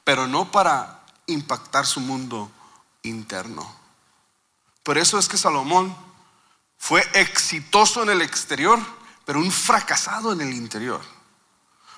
pero 0.05 0.27
no 0.27 0.51
para 0.51 1.05
impactar 1.27 1.87
su 1.87 2.01
mundo 2.01 2.51
interno. 3.03 3.75
Por 4.83 4.99
eso 4.99 5.19
es 5.19 5.29
que 5.29 5.39
Salomón 5.39 5.97
fue 6.79 7.05
exitoso 7.15 8.03
en 8.03 8.11
el 8.11 8.23
exterior, 8.23 8.79
pero 9.25 9.41
un 9.41 9.51
fracasado 9.51 10.33
en 10.33 10.43
el 10.43 10.53
interior. 10.53 11.01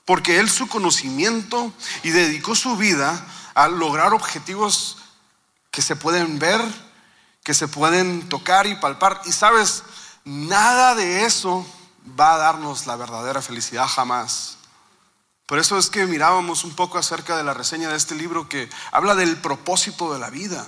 Porque 0.04 0.38
él 0.40 0.48
su 0.48 0.68
conocimiento 0.68 1.72
y 2.02 2.10
dedicó 2.10 2.54
su 2.54 2.76
vida 2.76 3.26
a 3.54 3.68
lograr 3.68 4.14
objetivos 4.14 4.98
que 5.70 5.82
se 5.82 5.96
pueden 5.96 6.38
ver, 6.38 6.60
que 7.42 7.54
se 7.54 7.68
pueden 7.68 8.28
tocar 8.28 8.66
y 8.66 8.74
palpar. 8.76 9.20
Y 9.24 9.32
sabes, 9.32 9.82
nada 10.24 10.94
de 10.94 11.24
eso 11.24 11.66
va 12.18 12.34
a 12.34 12.38
darnos 12.38 12.86
la 12.86 12.96
verdadera 12.96 13.42
felicidad 13.42 13.86
jamás. 13.86 14.58
Por 15.46 15.58
eso 15.58 15.78
es 15.78 15.88
que 15.88 16.06
mirábamos 16.06 16.64
un 16.64 16.74
poco 16.74 16.98
acerca 16.98 17.36
de 17.36 17.44
la 17.44 17.54
reseña 17.54 17.88
de 17.88 17.96
este 17.96 18.14
libro 18.14 18.48
que 18.48 18.68
habla 18.92 19.14
del 19.14 19.38
propósito 19.38 20.12
de 20.12 20.18
la 20.18 20.28
vida. 20.28 20.66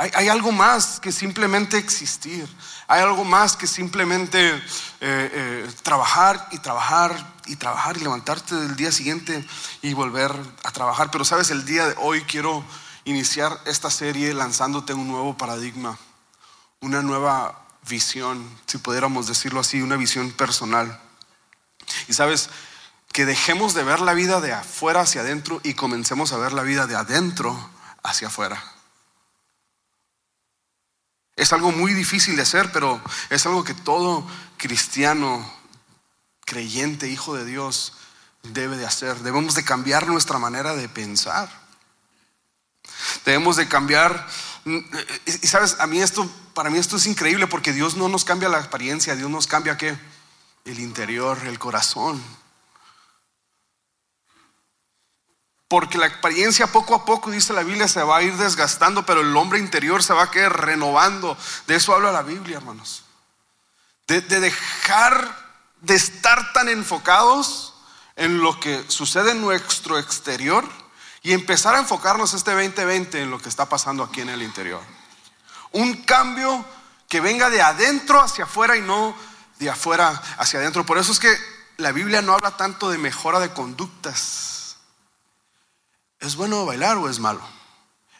Hay, 0.00 0.28
algo 0.28 0.50
más 0.50 0.98
que 0.98 1.12
simplemente 1.12 1.76
existir. 1.76 2.48
Hay 2.88 3.02
algo 3.02 3.22
más 3.22 3.54
que 3.54 3.66
simplemente 3.66 4.48
eh, 4.48 4.60
eh, 5.00 5.70
trabajar 5.82 6.48
y 6.52 6.58
trabajar 6.58 7.34
y 7.44 7.56
trabajar 7.56 7.98
y 7.98 8.00
levantarte 8.00 8.54
del 8.54 8.76
día 8.76 8.92
siguiente 8.92 9.44
y 9.82 9.92
volver 9.92 10.34
a 10.64 10.70
trabajar. 10.70 11.10
Pero 11.10 11.26
sabes, 11.26 11.50
el 11.50 11.66
día 11.66 11.86
de 11.86 11.94
hoy 11.98 12.22
quiero 12.22 12.64
iniciar 13.04 13.60
esta 13.66 13.90
serie 13.90 14.32
lanzándote 14.32 14.94
un 14.94 15.06
nuevo 15.06 15.36
paradigma, 15.36 15.98
una 16.80 17.02
nueva 17.02 17.66
visión, 17.86 18.48
si 18.64 18.78
pudiéramos 18.78 19.26
decirlo 19.26 19.60
así, 19.60 19.82
una 19.82 19.96
visión 19.96 20.32
personal. 20.32 20.98
Y 22.08 22.14
sabes, 22.14 22.48
que 23.12 23.26
dejemos 23.26 23.74
de 23.74 23.84
ver 23.84 24.00
la 24.00 24.14
vida 24.14 24.40
de 24.40 24.54
afuera 24.54 25.02
hacia 25.02 25.20
adentro 25.20 25.60
y 25.62 25.74
comencemos 25.74 26.32
a 26.32 26.38
ver 26.38 26.54
la 26.54 26.62
vida 26.62 26.86
de 26.86 26.96
adentro 26.96 27.54
hacia 28.02 28.28
afuera. 28.28 28.79
Es 31.40 31.54
algo 31.54 31.72
muy 31.72 31.94
difícil 31.94 32.36
de 32.36 32.42
hacer, 32.42 32.70
pero 32.70 33.00
es 33.30 33.46
algo 33.46 33.64
que 33.64 33.72
todo 33.72 34.26
cristiano, 34.58 35.50
creyente, 36.44 37.08
hijo 37.08 37.34
de 37.34 37.46
Dios, 37.46 37.94
debe 38.42 38.76
de 38.76 38.84
hacer. 38.84 39.20
Debemos 39.20 39.54
de 39.54 39.64
cambiar 39.64 40.06
nuestra 40.06 40.38
manera 40.38 40.74
de 40.76 40.86
pensar. 40.90 41.48
Debemos 43.24 43.56
de 43.56 43.68
cambiar. 43.68 44.28
Y 45.24 45.46
sabes, 45.46 45.76
a 45.80 45.86
mí 45.86 46.02
esto, 46.02 46.30
para 46.52 46.68
mí 46.68 46.78
esto 46.78 46.98
es 46.98 47.06
increíble 47.06 47.46
porque 47.46 47.72
Dios 47.72 47.96
no 47.96 48.10
nos 48.10 48.26
cambia 48.26 48.50
la 48.50 48.58
apariencia, 48.58 49.16
Dios 49.16 49.30
nos 49.30 49.46
cambia 49.46 49.78
qué? 49.78 49.96
El 50.66 50.78
interior, 50.78 51.38
el 51.46 51.58
corazón. 51.58 52.22
Porque 55.70 55.98
la 55.98 56.06
experiencia 56.06 56.66
poco 56.66 56.96
a 56.96 57.04
poco, 57.04 57.30
dice 57.30 57.52
la 57.52 57.62
Biblia, 57.62 57.86
se 57.86 58.02
va 58.02 58.16
a 58.16 58.22
ir 58.22 58.36
desgastando, 58.36 59.06
pero 59.06 59.20
el 59.20 59.36
hombre 59.36 59.60
interior 59.60 60.02
se 60.02 60.12
va 60.12 60.24
a 60.24 60.30
quedar 60.32 60.66
renovando. 60.66 61.38
De 61.68 61.76
eso 61.76 61.94
habla 61.94 62.10
la 62.10 62.22
Biblia, 62.22 62.56
hermanos. 62.56 63.04
De, 64.08 64.20
dejar 64.20 65.32
de 65.80 65.94
estar 65.94 66.52
tan 66.52 66.68
enfocados 66.68 67.72
en 68.16 68.40
lo 68.40 68.58
que 68.58 68.84
sucede 68.88 69.30
en 69.30 69.42
nuestro 69.42 69.96
exterior 69.96 70.68
y 71.22 71.34
empezar 71.34 71.76
a 71.76 71.78
enfocarnos 71.78 72.34
este 72.34 72.50
2020 72.50 73.22
en 73.22 73.30
lo 73.30 73.38
que 73.38 73.48
está 73.48 73.68
pasando 73.68 74.02
aquí 74.02 74.22
en 74.22 74.30
el 74.30 74.42
interior. 74.42 74.82
Un 75.70 76.02
cambio 76.02 76.64
que 77.08 77.20
venga 77.20 77.48
de 77.48 77.62
adentro 77.62 78.20
hacia 78.20 78.42
afuera 78.42 78.76
y 78.76 78.80
no 78.80 79.14
de 79.60 79.70
afuera 79.70 80.20
hacia 80.36 80.58
adentro. 80.58 80.84
Por 80.84 80.98
eso 80.98 81.12
es 81.12 81.20
que 81.20 81.32
la 81.76 81.92
Biblia 81.92 82.22
no 82.22 82.32
habla 82.32 82.56
tanto 82.56 82.90
de 82.90 82.98
mejora 82.98 83.38
de 83.38 83.52
conductas 83.52 84.49
¿Es 86.20 86.36
bueno 86.36 86.66
bailar 86.66 86.98
o 86.98 87.08
es 87.08 87.18
malo? 87.18 87.40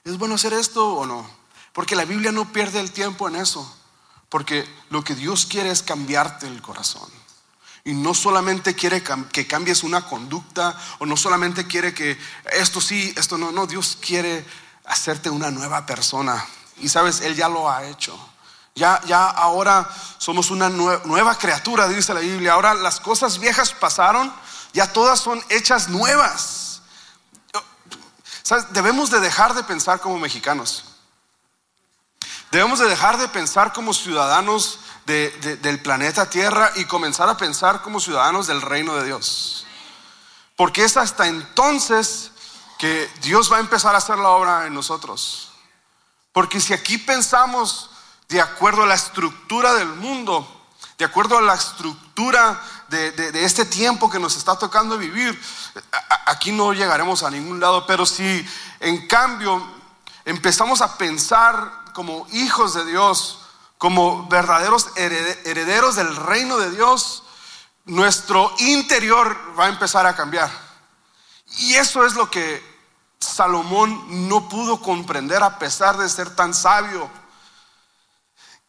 ¿Es 0.05 0.17
bueno 0.17 0.35
hacer 0.35 0.55
esto 0.55 0.95
o 0.95 1.07
no? 1.07 1.29
Porque 1.73 1.95
la 1.95 2.07
Biblia 2.07 2.33
no 2.33 2.51
pierde 2.53 2.81
el 2.81 2.93
tiempo 2.93 3.29
en 3.29 3.37
eso. 3.37 3.77
Porque 4.31 4.67
lo 4.89 5.05
que 5.05 5.15
Dios 5.15 5.45
quiere 5.45 5.71
es 5.71 5.83
cambiarte 5.83 6.47
el 6.47 6.63
corazón. 6.63 7.09
Y 7.85 7.93
no 7.93 8.15
solamente 8.15 8.75
quiere 8.75 9.03
que 9.03 9.47
cambies 9.47 9.83
una 9.83 10.07
conducta 10.07 10.79
o 10.99 11.07
no 11.07 11.17
solamente 11.17 11.67
quiere 11.67 11.93
que 11.93 12.19
esto 12.53 12.81
sí, 12.81 13.13
esto 13.17 13.39
no, 13.39 13.53
no, 13.53 13.67
Dios 13.67 13.99
quiere 14.01 14.47
hacerte 14.85 15.31
una 15.31 15.51
nueva 15.51 15.85
persona. 15.87 16.45
Y 16.79 16.89
sabes, 16.89 17.21
Él 17.21 17.35
ya 17.37 17.49
lo 17.49 17.71
ha 17.71 17.85
hecho. 17.87 18.19
Ya, 18.75 19.01
ya 19.07 19.27
ahora 19.27 19.89
somos 20.19 20.51
una 20.51 20.69
nueva 20.69 21.37
criatura, 21.37 21.89
dice 21.89 22.15
la 22.15 22.21
Biblia. 22.21 22.53
Ahora 22.53 22.75
las 22.75 23.01
cosas 23.01 23.39
viejas 23.39 23.73
pasaron, 23.73 24.33
ya 24.73 24.93
todas 24.93 25.21
son 25.21 25.43
hechas 25.49 25.89
nuevas. 25.89 26.70
Debemos 28.71 29.11
de 29.11 29.21
dejar 29.21 29.55
de 29.55 29.65
pensar 29.65 30.01
como 30.01 30.19
mexicanos. 30.19 30.85
Debemos 32.51 32.81
de 32.81 32.89
dejar 32.89 33.19
de 33.19 33.29
pensar 33.29 33.73
como 33.73 33.95
ciudadanos 33.95 34.81
del 35.07 35.81
planeta 35.83 36.29
Tierra 36.29 36.73
y 36.77 36.85
comenzar 36.85 37.29
a 37.29 37.37
pensar 37.37 37.83
como 37.83 38.01
ciudadanos 38.01 38.47
del 38.47 38.61
reino 38.61 38.95
de 38.97 39.05
Dios. 39.05 39.67
Porque 40.57 40.85
es 40.85 40.97
hasta 40.97 41.27
entonces 41.27 42.33
que 42.79 43.11
Dios 43.23 43.53
va 43.53 43.59
a 43.59 43.61
empezar 43.61 43.95
a 43.95 43.99
hacer 43.99 44.19
la 44.19 44.31
obra 44.31 44.67
en 44.67 44.75
nosotros. 44.75 45.53
Porque 46.33 46.61
si 46.61 46.73
aquí 46.73 46.99
pensamos 46.99 47.91
de 48.29 48.41
acuerdo 48.41 48.83
a 48.83 48.87
la 48.87 48.95
estructura 48.95 49.75
del 49.75 49.89
mundo, 49.89 50.67
de 50.99 51.05
acuerdo 51.05 51.39
a 51.39 51.43
la 51.43 51.55
estructura 51.55 52.61
de, 52.91 53.45
este 53.45 53.65
tiempo 53.65 54.11
que 54.11 54.19
nos 54.19 54.37
está 54.37 54.59
tocando 54.59 54.99
vivir, 54.99 55.41
aquí 56.27 56.53
no 56.53 56.73
llegaremos 56.73 57.23
a 57.23 57.31
ningún 57.31 57.61
lado. 57.61 57.87
Pero 57.87 58.05
si 58.05 58.47
en 58.81 59.07
cambio 59.07 59.63
empezamos 60.25 60.81
a 60.81 60.99
pensar 60.99 61.93
como 61.95 62.27
hijos 62.33 62.75
de 62.75 62.85
Dios, 62.85 63.39
como 63.79 64.27
verdaderos 64.29 64.89
herederos 64.97 65.97
del 65.97 66.15
reino 66.15 66.59
de 66.59 66.71
Dios, 66.71 67.23
nuestro 67.87 68.53
interior 68.59 69.37
va 69.59 69.67
a 69.67 69.69
empezar 69.69 70.07
a 70.07 70.15
cambiar. 70.15 70.51
Y 71.59 71.75
eso 71.75 72.05
es 72.05 72.15
lo 72.15 72.31
que 72.31 72.63
Salomón 73.19 74.29
no 74.29 74.49
pudo 74.49 74.81
comprender 74.81 75.43
a 75.43 75.59
pesar 75.59 75.97
de 75.97 76.09
ser 76.09 76.35
tan 76.35 76.55
sabio, 76.55 77.11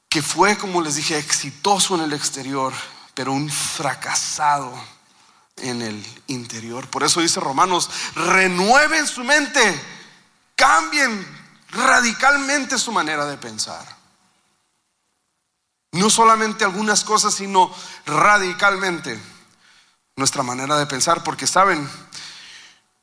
que 0.10 0.22
fue, 0.22 0.58
como 0.58 0.82
les 0.82 0.96
dije, 0.96 1.18
exitoso 1.18 1.96
en 1.96 2.02
el 2.02 2.14
exterior, 2.14 2.74
pero 3.14 3.34
un 3.34 3.50
fracasado 3.50 4.74
en 5.58 5.82
el 5.82 6.24
interior. 6.28 6.88
Por 6.90 7.04
eso 7.04 7.22
dice 7.22 7.40
Romanos, 7.40 7.90
renueven 8.16 9.08
su 9.08 9.24
mente 9.24 9.82
cambien 10.56 11.26
radicalmente 11.70 12.78
su 12.78 12.92
manera 12.92 13.26
de 13.26 13.38
pensar. 13.38 13.84
No 15.94 16.10
solamente 16.10 16.64
algunas 16.64 17.04
cosas, 17.04 17.34
sino 17.34 17.74
radicalmente 18.06 19.20
nuestra 20.16 20.44
manera 20.44 20.78
de 20.78 20.86
pensar, 20.86 21.24
porque 21.24 21.48
saben, 21.48 21.90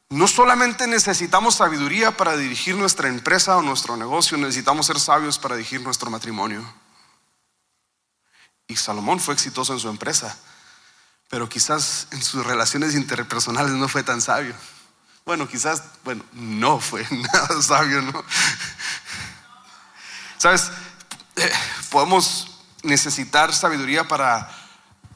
no 0.09 0.27
solamente 0.27 0.87
necesitamos 0.87 1.57
sabiduría 1.57 2.17
para 2.17 2.37
dirigir 2.37 2.77
nuestra 2.77 3.09
empresa 3.09 3.57
o 3.57 3.63
nuestro 3.63 3.97
negocio, 3.97 4.39
necesitamos 4.39 4.87
ser 4.87 5.01
sabios 5.01 5.39
para 5.39 5.57
dirigir 5.57 5.83
nuestro 5.83 6.11
matrimonio. 6.11 6.65
Y 8.69 8.77
Salomón 8.77 9.19
fue 9.19 9.35
exitoso 9.35 9.73
en 9.73 9.81
su 9.81 9.89
empresa, 9.89 10.37
pero 11.31 11.49
quizás 11.49 12.07
en 12.11 12.23
sus 12.23 12.45
relaciones 12.45 12.95
interpersonales 12.95 13.73
no 13.73 13.89
fue 13.89 14.03
tan 14.03 14.21
sabio. 14.21 14.55
Bueno, 15.25 15.49
quizás, 15.49 15.83
bueno, 16.05 16.25
no 16.33 16.79
fue 16.79 17.07
nada 17.11 17.63
sabio, 17.63 18.03
¿no? 18.03 18.25
Sabes, 20.37 20.71
eh, 21.37 21.51
podemos 21.91 22.49
necesitar 22.83 23.55
sabiduría 23.55 24.07
para 24.07 24.51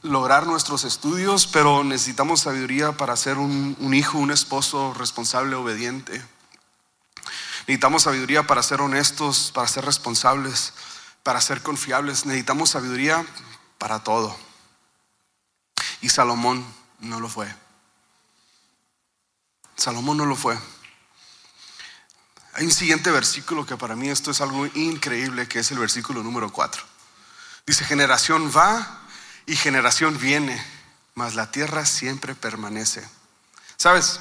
lograr 0.01 0.45
nuestros 0.45 0.83
estudios, 0.83 1.47
pero 1.47 1.83
necesitamos 1.83 2.41
sabiduría 2.41 2.91
para 2.91 3.15
ser 3.15 3.37
un, 3.37 3.77
un, 3.79 3.93
hijo, 3.93 4.17
un 4.17 4.31
esposo 4.31 4.93
responsable, 4.93 5.55
obediente. 5.55 6.23
Necesitamos 7.61 8.03
sabiduría 8.03 8.43
para 8.43 8.61
ser 8.61 8.81
honestos, 8.81 9.51
para 9.53 9.67
ser 9.67 9.85
responsables, 9.85 10.73
para 11.23 11.41
ser 11.41 11.61
confiables. 11.61 12.25
Necesitamos 12.25 12.69
sabiduría 12.69 13.25
para 13.77 14.03
todo. 14.03 14.37
Y 16.01 16.09
Salomón 16.09 16.65
no 16.99 17.19
lo 17.19 17.29
fue. 17.29 17.53
Salomón 19.75 20.17
no 20.17 20.25
lo 20.25 20.35
fue. 20.35 20.57
Hay 22.53 22.65
un 22.65 22.71
siguiente 22.71 23.09
versículo 23.09 23.65
que 23.65 23.77
para 23.77 23.95
mí 23.95 24.09
esto 24.09 24.31
es 24.31 24.39
algo 24.39 24.67
increíble, 24.67 25.47
que 25.47 25.59
es 25.59 25.71
el 25.71 25.79
versículo 25.79 26.21
número 26.21 26.51
4. 26.51 26.83
Dice, 27.65 27.83
generación 27.83 28.51
va 28.55 29.01
y 29.45 29.55
generación 29.55 30.19
viene, 30.19 30.63
mas 31.15 31.35
la 31.35 31.49
tierra 31.49 31.85
siempre 31.85 32.35
permanece. 32.35 33.07
¿Sabes? 33.77 34.19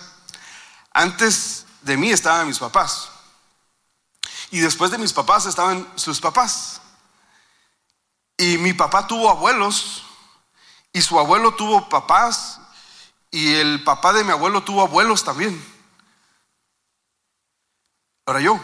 Antes 0.93 1.67
de 1.83 1.97
mí 1.97 2.11
estaban 2.11 2.47
mis 2.47 2.59
papás. 2.59 3.11
Y 4.51 4.61
después 4.61 4.91
de 4.91 4.99
mis 4.99 5.13
papás 5.13 5.47
estaban 5.47 5.87
sus 5.97 6.21
papás. 6.21 6.82
Y 8.43 8.59
mi 8.59 8.73
papá 8.73 9.07
tuvo 9.07 9.31
abuelos. 9.31 10.03
Y 10.93 11.01
su 11.01 11.17
abuelo 11.17 11.55
tuvo 11.55 11.89
papás. 11.89 12.59
Y 13.31 13.55
el 13.55 13.85
papá 13.85 14.13
de 14.13 14.25
mi 14.25 14.33
abuelo 14.33 14.65
tuvo 14.65 14.83
abuelos 14.83 15.23
también. 15.23 15.65
Ahora 18.27 18.41
yo, 18.41 18.61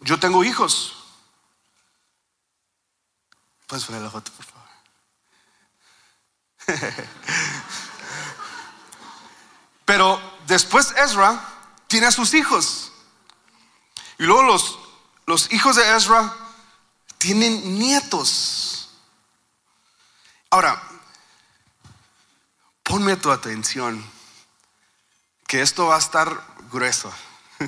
yo 0.00 0.20
tengo 0.20 0.44
hijos. 0.44 1.02
Puedes 3.66 3.86
poner 3.86 4.02
la 4.02 4.10
foto, 4.10 4.30
por 4.32 4.44
favor. 4.44 4.68
Pero 9.86 10.20
después 10.46 10.92
Ezra 10.98 11.40
tiene 11.86 12.08
a 12.08 12.12
sus 12.12 12.34
hijos. 12.34 12.92
Y 14.18 14.24
luego 14.24 14.42
los, 14.42 14.78
los 15.24 15.50
hijos 15.54 15.76
de 15.76 15.96
Ezra 15.96 16.45
tienen 17.26 17.76
nietos. 17.76 18.88
Ahora, 20.48 20.80
ponme 22.84 23.16
tu 23.16 23.32
atención, 23.32 24.00
que 25.48 25.60
esto 25.60 25.86
va 25.86 25.96
a 25.96 25.98
estar 25.98 26.40
grueso. 26.70 27.12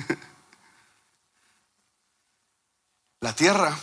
La 3.19 3.35
tierra 3.35 3.77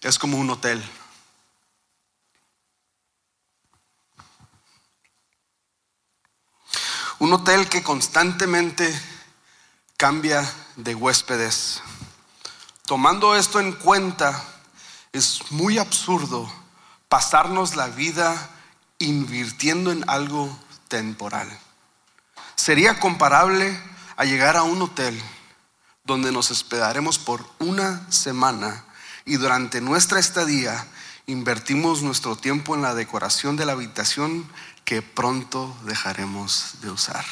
es 0.00 0.18
como 0.18 0.38
un 0.38 0.48
hotel. 0.48 0.82
Un 7.18 7.34
hotel 7.34 7.68
que 7.68 7.82
constantemente 7.82 8.98
cambia 9.98 10.50
de 10.76 10.94
huéspedes. 10.94 11.82
Tomando 12.86 13.36
esto 13.36 13.60
en 13.60 13.72
cuenta, 13.72 14.59
es 15.12 15.50
muy 15.50 15.78
absurdo 15.78 16.50
pasarnos 17.08 17.76
la 17.76 17.88
vida 17.88 18.50
invirtiendo 18.98 19.90
en 19.90 20.08
algo 20.08 20.56
temporal. 20.88 21.48
Sería 22.54 23.00
comparable 23.00 23.78
a 24.16 24.24
llegar 24.24 24.56
a 24.56 24.62
un 24.62 24.82
hotel 24.82 25.20
donde 26.04 26.32
nos 26.32 26.50
hospedaremos 26.50 27.18
por 27.18 27.48
una 27.58 28.10
semana 28.10 28.84
y 29.24 29.36
durante 29.36 29.80
nuestra 29.80 30.20
estadía 30.20 30.86
invertimos 31.26 32.02
nuestro 32.02 32.36
tiempo 32.36 32.74
en 32.74 32.82
la 32.82 32.94
decoración 32.94 33.56
de 33.56 33.64
la 33.64 33.72
habitación 33.72 34.50
que 34.84 35.02
pronto 35.02 35.76
dejaremos 35.84 36.80
de 36.80 36.90
usar. 36.90 37.24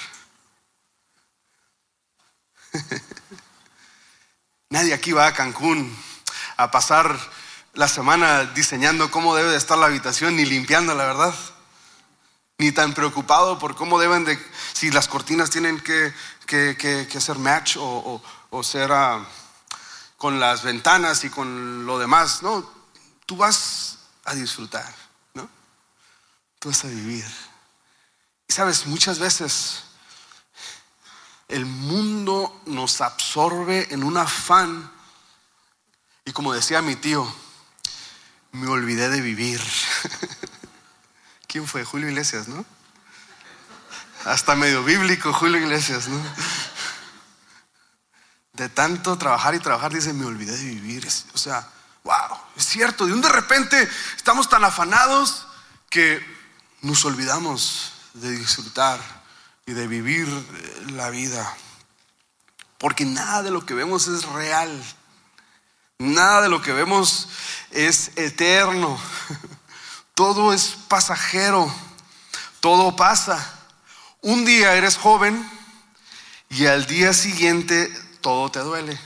Nadie 4.71 4.95
aquí 4.95 5.13
va 5.13 5.27
a 5.27 5.35
Cancún 5.35 5.97
a 6.57 6.71
pasar 6.71 7.19
la 7.75 7.89
semana 7.89 8.45
diseñando 8.45 9.11
cómo 9.11 9.35
debe 9.37 9.51
de 9.51 9.57
estar 9.57 9.79
la 9.79 9.87
habitación 9.87 10.37
ni 10.37 10.45
limpiando, 10.45 10.95
la 10.95 11.07
verdad. 11.07 11.35
Ni 12.59 12.73
tan 12.73 12.93
preocupado 12.93 13.59
por 13.59 13.77
cómo 13.77 14.01
deben 14.01 14.25
de, 14.25 14.39
si 14.73 14.91
las 14.91 15.07
cortinas 15.07 15.51
tienen 15.51 15.81
que, 15.81 16.13
que, 16.47 16.77
que, 16.77 17.21
ser 17.21 17.39
match 17.39 17.77
o, 17.79 18.21
o, 18.51 18.63
ser 18.65 18.91
ah, 18.91 19.25
con 20.17 20.41
las 20.41 20.65
ventanas 20.65 21.23
y 21.23 21.31
con 21.31 21.87
lo 21.87 22.01
demás. 22.01 22.43
No, 22.43 22.69
tú 23.27 23.37
vas 23.37 23.99
a 24.25 24.35
disfrutar, 24.35 24.93
¿no? 25.35 25.49
Tú 26.59 26.71
vas 26.71 26.85
a 26.85 26.89
vivir. 26.89 27.25
Y 28.49 28.53
sabes, 28.53 28.87
muchas 28.87 29.21
veces 29.21 29.85
el 31.49 31.65
mundo 31.65 32.61
nos 32.67 33.01
absorbe 33.01 33.87
en 33.91 34.03
un 34.03 34.17
afán. 34.17 34.91
Y 36.25 36.33
como 36.33 36.53
decía 36.53 36.83
mi 36.83 36.97
tío, 36.97 37.27
me 38.53 38.69
olvidé 38.69 39.09
de 39.09 39.21
vivir. 39.21 39.61
¿Quién 41.47 41.67
fue? 41.67 41.85
Julio 41.85 42.09
Iglesias, 42.09 42.49
¿no? 42.49 42.65
Hasta 44.25 44.57
medio 44.57 44.85
bíblico 44.85 45.33
Julio 45.33 45.59
Iglesias, 45.59 46.09
¿no? 46.09 46.21
De 48.53 48.69
tanto 48.69 49.17
trabajar 49.17 49.55
y 49.55 49.61
trabajar, 49.61 49.93
dice, 49.93 50.13
me 50.13 50.27
olvidé 50.27 50.57
de 50.57 50.65
vivir. 50.65 51.09
O 51.33 51.39
sea, 51.39 51.69
wow, 52.05 52.39
es 52.57 52.67
cierto. 52.67 53.07
De 53.07 53.13
un 53.13 53.21
de 53.21 53.29
repente 53.29 53.89
estamos 54.17 54.49
tan 54.49 54.65
afanados 54.65 55.47
que 55.89 56.25
nos 56.83 57.05
olvidamos 57.05 57.93
de 58.15 58.31
disfrutar 58.33 59.01
y 59.67 59.73
de 59.73 59.87
vivir 59.87 60.29
la 60.91 61.11
vida. 61.11 61.57
Porque 62.79 63.05
nada 63.05 63.43
de 63.43 63.51
lo 63.51 63.65
que 63.65 63.75
vemos 63.75 64.09
es 64.09 64.25
real. 64.25 64.83
Nada 65.99 66.43
de 66.43 66.49
lo 66.49 66.63
que 66.63 66.73
vemos 66.73 67.29
es 67.73 68.13
eterno. 68.15 68.97
Todo 70.15 70.53
es 70.53 70.77
pasajero. 70.87 71.75
Todo 72.61 72.95
pasa. 72.95 73.53
Un 74.21 74.45
día 74.45 74.75
eres 74.75 74.97
joven 74.97 75.45
y 76.51 76.67
al 76.67 76.87
día 76.87 77.13
siguiente 77.13 77.93
todo 78.21 78.49
te 78.49 78.61
duele. 78.61 78.97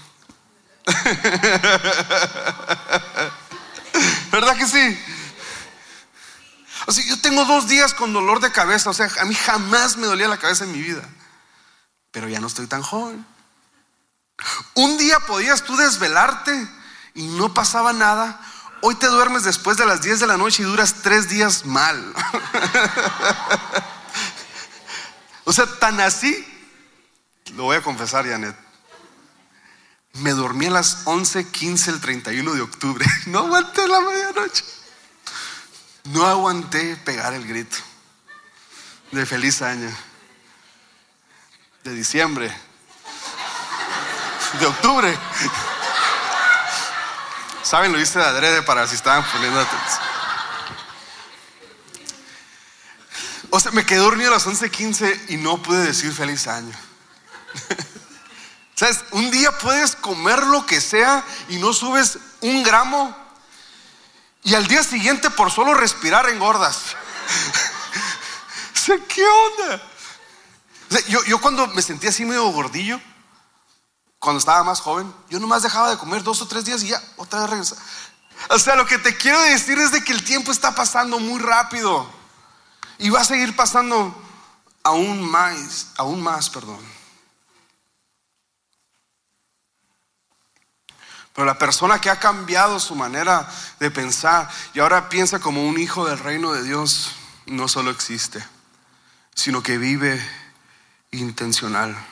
¿Verdad 4.30 4.56
que 4.58 4.66
sí? 4.66 4.98
O 6.86 6.92
sea, 6.92 7.04
yo 7.06 7.18
tengo 7.22 7.46
dos 7.46 7.68
días 7.68 7.94
con 7.94 8.12
dolor 8.12 8.40
de 8.40 8.52
cabeza. 8.52 8.90
O 8.90 8.94
sea, 8.94 9.08
a 9.18 9.24
mí 9.24 9.34
jamás 9.34 9.96
me 9.96 10.06
dolía 10.06 10.28
la 10.28 10.36
cabeza 10.36 10.64
en 10.64 10.72
mi 10.72 10.82
vida. 10.82 11.08
Pero 12.10 12.28
ya 12.28 12.38
no 12.38 12.48
estoy 12.48 12.66
tan 12.66 12.82
joven. 12.82 13.24
Un 14.74 14.98
día 14.98 15.18
podías 15.20 15.62
tú 15.62 15.74
desvelarte 15.74 16.68
y 17.14 17.26
no 17.28 17.54
pasaba 17.54 17.92
nada. 17.92 18.40
Hoy 18.82 18.96
te 18.96 19.06
duermes 19.06 19.44
después 19.44 19.76
de 19.76 19.86
las 19.86 20.02
10 20.02 20.20
de 20.20 20.26
la 20.26 20.36
noche 20.36 20.62
y 20.62 20.66
duras 20.66 20.96
tres 21.02 21.28
días 21.28 21.64
mal. 21.64 21.98
o 25.44 25.52
sea, 25.52 25.66
tan 25.78 26.00
así, 26.00 26.44
lo 27.54 27.64
voy 27.64 27.76
a 27.76 27.82
confesar, 27.82 28.26
Janet. 28.26 28.56
Me 30.14 30.32
dormí 30.32 30.66
a 30.66 30.70
las 30.70 31.06
11:15 31.06 31.88
el 31.88 32.00
31 32.00 32.54
de 32.54 32.60
octubre. 32.60 33.06
No 33.26 33.40
aguanté 33.40 33.86
la 33.86 34.00
medianoche. 34.00 34.64
No 36.04 36.26
aguanté 36.26 36.96
pegar 36.96 37.32
el 37.34 37.46
grito 37.46 37.76
de 39.12 39.26
feliz 39.26 39.62
año, 39.62 39.90
de 41.84 41.94
diciembre, 41.94 42.52
de 44.58 44.66
octubre. 44.66 45.16
Saben, 47.72 47.90
lo 47.90 47.98
hice 47.98 48.18
de 48.18 48.26
adrede 48.26 48.60
para 48.60 48.86
si 48.86 48.96
estaban 48.96 49.24
poniendo 49.32 49.58
atención. 49.58 50.02
O 53.48 53.58
sea, 53.58 53.72
me 53.72 53.86
quedé 53.86 54.00
dormido 54.00 54.28
a 54.28 54.34
las 54.34 54.46
11:15 54.46 55.30
y 55.30 55.38
no 55.38 55.56
pude 55.62 55.78
decir 55.78 56.12
feliz 56.12 56.46
año. 56.48 56.76
¿Sabes? 58.74 59.02
Un 59.12 59.30
día 59.30 59.56
puedes 59.56 59.96
comer 59.96 60.42
lo 60.48 60.66
que 60.66 60.82
sea 60.82 61.24
y 61.48 61.56
no 61.56 61.72
subes 61.72 62.18
un 62.42 62.62
gramo. 62.62 63.16
Y 64.42 64.54
al 64.54 64.66
día 64.66 64.82
siguiente, 64.82 65.30
por 65.30 65.50
solo 65.50 65.72
respirar, 65.72 66.28
engordas. 66.28 66.94
¿Qué 69.08 69.24
onda? 69.24 69.82
yo, 71.08 71.24
yo 71.24 71.40
cuando 71.40 71.68
me 71.68 71.80
sentía 71.80 72.10
así 72.10 72.26
medio 72.26 72.44
gordillo, 72.48 73.00
cuando 74.22 74.38
estaba 74.38 74.62
más 74.62 74.80
joven, 74.80 75.12
yo 75.30 75.40
nomás 75.40 75.64
dejaba 75.64 75.90
de 75.90 75.98
comer 75.98 76.22
dos 76.22 76.40
o 76.42 76.46
tres 76.46 76.64
días 76.64 76.80
y 76.84 76.90
ya 76.90 77.02
otra 77.16 77.40
vez 77.40 77.50
regresaba. 77.50 77.82
O 78.50 78.58
sea, 78.60 78.76
lo 78.76 78.86
que 78.86 78.96
te 78.98 79.16
quiero 79.16 79.40
decir 79.40 79.76
es 79.80 79.90
de 79.90 80.04
que 80.04 80.12
el 80.12 80.22
tiempo 80.22 80.52
está 80.52 80.76
pasando 80.76 81.18
muy 81.18 81.40
rápido 81.40 82.08
y 82.98 83.10
va 83.10 83.22
a 83.22 83.24
seguir 83.24 83.56
pasando 83.56 84.14
aún 84.84 85.28
más, 85.28 85.88
aún 85.96 86.22
más, 86.22 86.48
perdón. 86.50 86.78
Pero 91.34 91.44
la 91.44 91.58
persona 91.58 92.00
que 92.00 92.08
ha 92.08 92.20
cambiado 92.20 92.78
su 92.78 92.94
manera 92.94 93.50
de 93.80 93.90
pensar 93.90 94.48
y 94.72 94.78
ahora 94.78 95.08
piensa 95.08 95.40
como 95.40 95.66
un 95.66 95.80
hijo 95.80 96.06
del 96.06 96.20
reino 96.20 96.52
de 96.52 96.62
Dios, 96.62 97.10
no 97.46 97.66
solo 97.66 97.90
existe, 97.90 98.46
sino 99.34 99.64
que 99.64 99.78
vive 99.78 100.24
intencional. 101.10 102.11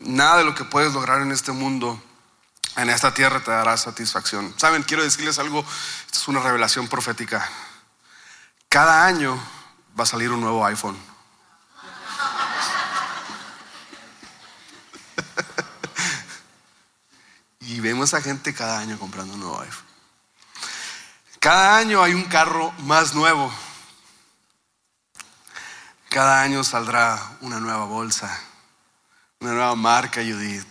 Nada 0.00 0.38
de 0.38 0.44
lo 0.44 0.54
que 0.54 0.64
puedes 0.64 0.94
lograr 0.94 1.20
en 1.20 1.30
este 1.30 1.52
mundo, 1.52 2.02
en 2.76 2.88
esta 2.88 3.12
tierra, 3.12 3.40
te 3.40 3.50
dará 3.50 3.76
satisfacción. 3.76 4.54
Saben, 4.56 4.82
quiero 4.82 5.02
decirles 5.02 5.38
algo, 5.38 5.60
esto 5.60 6.18
es 6.18 6.26
una 6.26 6.40
revelación 6.40 6.88
profética. 6.88 7.46
Cada 8.70 9.04
año 9.04 9.38
va 9.98 10.04
a 10.04 10.06
salir 10.06 10.32
un 10.32 10.40
nuevo 10.40 10.64
iPhone. 10.64 10.96
y 17.60 17.80
vemos 17.80 18.14
a 18.14 18.22
gente 18.22 18.54
cada 18.54 18.78
año 18.78 18.98
comprando 18.98 19.34
un 19.34 19.40
nuevo 19.40 19.60
iPhone. 19.60 19.84
Cada 21.40 21.76
año 21.76 22.02
hay 22.02 22.14
un 22.14 22.24
carro 22.24 22.72
más 22.78 23.12
nuevo. 23.12 23.52
Cada 26.08 26.40
año 26.40 26.64
saldrá 26.64 27.36
una 27.42 27.60
nueva 27.60 27.84
bolsa 27.84 28.46
una 29.40 29.52
nueva 29.52 29.74
marca, 29.74 30.20
Judith. 30.22 30.66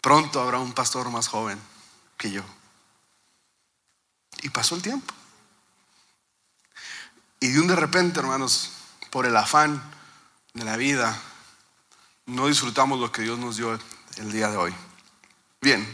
Pronto 0.00 0.40
habrá 0.40 0.58
un 0.58 0.72
pastor 0.72 1.10
más 1.10 1.26
joven 1.26 1.60
que 2.16 2.30
yo. 2.30 2.42
Y 4.42 4.50
pasó 4.50 4.76
el 4.76 4.82
tiempo. 4.82 5.12
Y 7.40 7.48
de 7.48 7.60
un 7.60 7.66
de 7.66 7.76
repente, 7.76 8.20
hermanos, 8.20 8.72
por 9.10 9.26
el 9.26 9.36
afán 9.36 9.82
de 10.54 10.64
la 10.64 10.76
vida, 10.76 11.20
no 12.26 12.46
disfrutamos 12.46 13.00
lo 13.00 13.10
que 13.10 13.22
Dios 13.22 13.38
nos 13.38 13.56
dio 13.56 13.78
el 14.18 14.32
día 14.32 14.48
de 14.48 14.56
hoy. 14.56 14.74
Bien, 15.60 15.84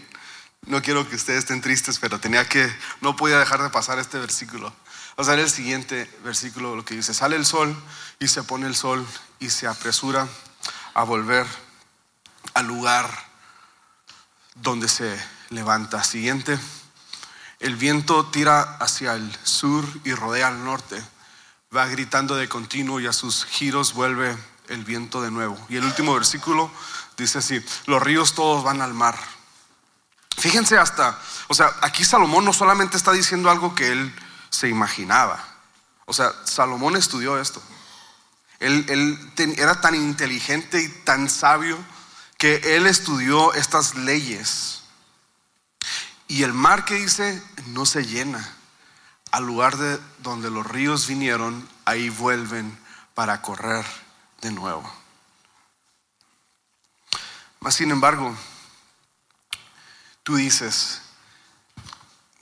no 0.67 0.83
quiero 0.83 1.09
que 1.09 1.17
ustedes 1.17 1.41
estén 1.41 1.63
tristes, 1.63 1.99
pero 1.99 2.21
tenía 2.21 2.47
que, 2.47 2.71
no 3.01 3.17
podía 3.17 3.39
dejar 3.39 3.63
de 3.63 3.71
pasar 3.71 3.99
este 3.99 4.19
versículo. 4.19 4.73
Vamos 5.17 5.29
a 5.29 5.33
ver 5.33 5.41
el 5.41 5.51
siguiente 5.51 6.11
versículo, 6.25 6.75
lo 6.75 6.85
que 6.85 6.95
dice, 6.95 7.13
sale 7.13 7.37
el 7.37 7.45
sol 7.45 7.77
y 8.19 8.29
se 8.29 8.43
pone 8.43 8.67
el 8.67 8.75
sol 8.75 9.07
y 9.41 9.51
se 9.51 9.67
apresura 9.67 10.27
a 10.95 11.03
volver 11.05 11.47
al 12.55 12.67
lugar 12.67 13.11
donde 14.55 14.89
se 14.89 15.23
levanta. 15.51 16.03
Siguiente, 16.03 16.59
el 17.61 17.77
viento 17.77 18.27
tira 18.27 18.77
hacia 18.79 19.13
el 19.13 19.37
sur 19.43 19.85
y 20.05 20.15
rodea 20.15 20.49
al 20.49 20.65
norte, 20.65 21.03
va 21.77 21.87
gritando 21.87 22.35
de 22.35 22.49
continuo 22.49 22.99
y 22.99 23.07
a 23.07 23.13
sus 23.13 23.45
giros 23.45 23.93
vuelve 23.93 24.37
el 24.69 24.83
viento 24.85 25.21
de 25.21 25.31
nuevo. 25.31 25.59
Y 25.69 25.77
el 25.77 25.85
último 25.85 26.15
versículo 26.15 26.71
dice 27.19 27.39
así, 27.39 27.63
los 27.85 28.03
ríos 28.03 28.35
todos 28.35 28.65
van 28.65 28.81
al 28.81 28.95
mar. 28.95 29.19
Fíjense 30.39 30.79
hasta, 30.79 31.19
o 31.49 31.55
sea, 31.55 31.71
aquí 31.83 32.03
Salomón 32.03 32.47
no 32.47 32.55
solamente 32.55 32.97
está 32.97 33.13
diciendo 33.13 33.51
algo 33.51 33.75
que 33.75 33.93
él 33.93 34.15
se 34.53 34.69
imaginaba. 34.69 35.43
O 36.05 36.13
sea, 36.13 36.31
Salomón 36.45 36.95
estudió 36.95 37.41
esto. 37.41 37.61
Él, 38.61 39.19
era 39.57 39.81
tan 39.81 39.95
inteligente 39.95 40.81
y 40.81 40.89
tan 40.89 41.29
sabio 41.29 41.77
que 42.39 42.77
él 42.77 42.87
estudió 42.87 43.55
estas 43.55 43.97
leyes. 43.97 44.83
Y 46.29 46.45
el 46.45 46.53
mar 46.53 46.85
que 46.85 46.95
dice 46.95 47.43
no 47.69 47.87
se 47.87 48.07
llena. 48.07 48.57
Al 49.33 49.47
lugar 49.47 49.79
de 49.79 49.99
donde 50.19 50.51
los 50.51 50.67
ríos 50.67 51.07
vinieron, 51.07 51.67
ahí 51.87 52.11
vuelven 52.11 52.79
para 53.15 53.41
correr 53.41 53.87
de 54.43 54.53
nuevo. 54.53 54.89
Mas 57.61 57.75
sin 57.75 57.91
embargo, 57.91 58.37
tú 60.23 60.37
dices, 60.37 61.01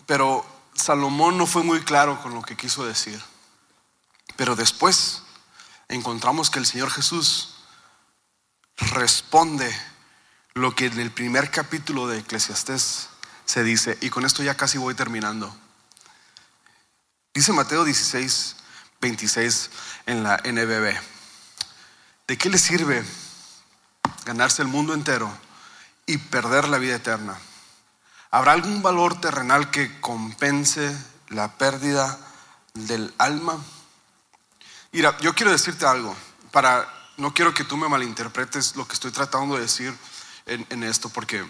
pero 0.07 0.45
Salomón 0.81 1.37
no 1.39 1.47
fue 1.47 1.63
muy 1.63 1.81
claro 1.83 2.21
con 2.23 2.35
lo 2.35 2.43
que 2.43 2.57
quiso 2.57 2.85
decir. 2.85 3.23
Pero 4.37 4.57
después 4.57 5.23
encontramos 5.89 6.51
que 6.51 6.59
el 6.59 6.67
Señor 6.67 6.91
Jesús 6.91 7.55
responde 8.77 9.71
lo 10.55 10.75
que 10.75 10.87
en 10.87 10.99
el 10.99 11.11
primer 11.11 11.51
capítulo 11.51 12.07
de 12.07 12.19
Eclesiastés 12.19 13.09
se 13.45 13.63
dice, 13.63 13.99
y 14.01 14.11
con 14.11 14.25
esto 14.25 14.43
ya 14.43 14.57
casi 14.57 14.79
voy 14.79 14.95
terminando. 14.95 15.55
Dice 17.35 17.53
Mateo 17.53 17.85
16, 17.85 18.57
26 19.01 19.71
en 20.07 20.23
la 20.23 20.37
NBB. 20.39 20.97
¿De 22.27 22.39
qué 22.39 22.49
le 22.49 22.59
sirve 22.59 23.05
ganarse 24.25 24.63
el 24.63 24.69
mundo 24.69 24.95
entero 24.95 25.31
y 26.07 26.17
perder 26.17 26.69
la 26.69 26.79
vida 26.79 26.97
eterna? 26.97 27.39
¿Habrá 28.33 28.53
algún 28.53 28.81
valor 28.81 29.21
terrenal 29.21 29.73
que 29.73 30.01
compense 30.01 30.97
la 31.31 31.59
pérdida 31.59 32.17
del 32.75 33.13
alma? 33.19 33.59
Mira, 34.93 35.19
yo 35.19 35.35
quiero 35.35 35.51
decirte 35.51 35.85
algo, 35.85 36.15
para, 36.53 36.89
no 37.17 37.35
quiero 37.35 37.53
que 37.53 37.65
tú 37.65 37.77
me 37.77 37.89
malinterpretes 37.89 38.77
lo 38.77 38.87
que 38.87 38.95
estoy 38.95 39.11
tratando 39.11 39.57
de 39.57 39.63
decir 39.63 39.93
en, 40.47 40.83
esto, 40.85 41.09
porque, 41.09 41.45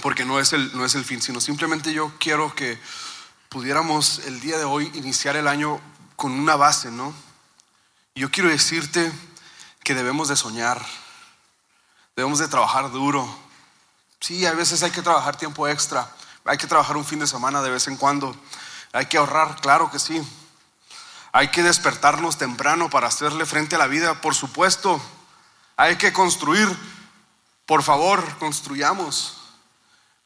porque 0.00 0.24
no, 0.24 0.40
es 0.40 0.52
el, 0.52 0.76
no 0.76 0.84
es 0.84 0.96
el 0.96 1.04
fin, 1.04 1.22
sino 1.22 1.40
simplemente 1.40 1.92
yo 1.92 2.12
quiero 2.18 2.52
que 2.52 2.80
pudiéramos 3.48 4.20
el 4.26 4.40
día 4.40 4.58
de 4.58 4.64
hoy 4.64 4.90
iniciar 4.94 5.36
el 5.36 5.46
año 5.46 5.80
con 6.16 6.32
una 6.32 6.56
base, 6.56 6.90
¿no? 6.90 7.14
Yo 8.16 8.30
quiero 8.30 8.48
decirte 8.48 9.12
que 9.84 9.94
debemos 9.94 10.28
de 10.28 10.36
soñar, 10.36 10.84
debemos 12.16 12.40
de 12.40 12.48
trabajar 12.48 12.90
duro, 12.90 13.38
Sí, 14.22 14.46
a 14.46 14.52
veces 14.52 14.80
hay 14.84 14.92
que 14.92 15.02
trabajar 15.02 15.34
tiempo 15.36 15.66
extra, 15.66 16.08
hay 16.44 16.56
que 16.56 16.68
trabajar 16.68 16.96
un 16.96 17.04
fin 17.04 17.18
de 17.18 17.26
semana 17.26 17.60
de 17.60 17.70
vez 17.70 17.88
en 17.88 17.96
cuando, 17.96 18.36
hay 18.92 19.06
que 19.06 19.18
ahorrar, 19.18 19.60
claro 19.60 19.90
que 19.90 19.98
sí. 19.98 20.22
Hay 21.32 21.48
que 21.48 21.64
despertarnos 21.64 22.38
temprano 22.38 22.88
para 22.88 23.08
hacerle 23.08 23.46
frente 23.46 23.74
a 23.74 23.78
la 23.78 23.88
vida, 23.88 24.20
por 24.20 24.36
supuesto. 24.36 25.02
Hay 25.76 25.96
que 25.96 26.12
construir, 26.12 26.68
por 27.66 27.82
favor, 27.82 28.38
construyamos. 28.38 29.38